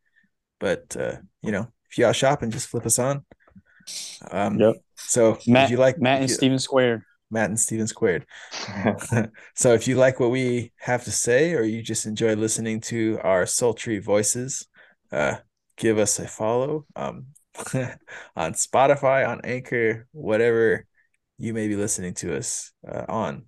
[0.60, 3.24] but uh, you know, if y'all shopping, just flip us on.
[4.30, 4.74] Um, Yep.
[4.96, 7.02] So Matt, if you like Matt and you- Steven Squared.
[7.30, 8.24] Matt and Steven squared.
[9.54, 13.18] so if you like what we have to say or you just enjoy listening to
[13.22, 14.66] our sultry voices,
[15.12, 15.36] uh,
[15.76, 17.26] give us a follow um,
[18.34, 20.86] on Spotify, on Anchor, whatever
[21.36, 23.44] you may be listening to us uh, on.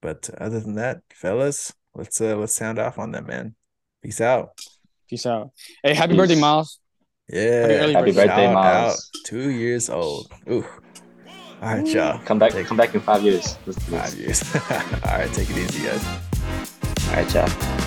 [0.00, 3.56] But other than that, fellas, let's uh, let's sound off on that, man.
[4.02, 4.50] Peace out.
[5.10, 5.50] Peace out.
[5.82, 6.16] Hey, happy Peace.
[6.18, 6.78] birthday, Miles.
[7.28, 7.40] Yeah.
[7.40, 8.26] early Happy birthday.
[8.26, 8.92] birthday, Shout Miles.
[8.94, 9.20] out.
[9.24, 10.32] Two years old.
[10.50, 10.64] Ooh.
[11.62, 12.18] All right, y'all.
[12.26, 13.56] Come back, Take- come back in five years.
[13.66, 14.42] Let's do Five years.
[14.70, 16.04] All right, take it easy, guys.
[17.08, 17.80] All right, y'all.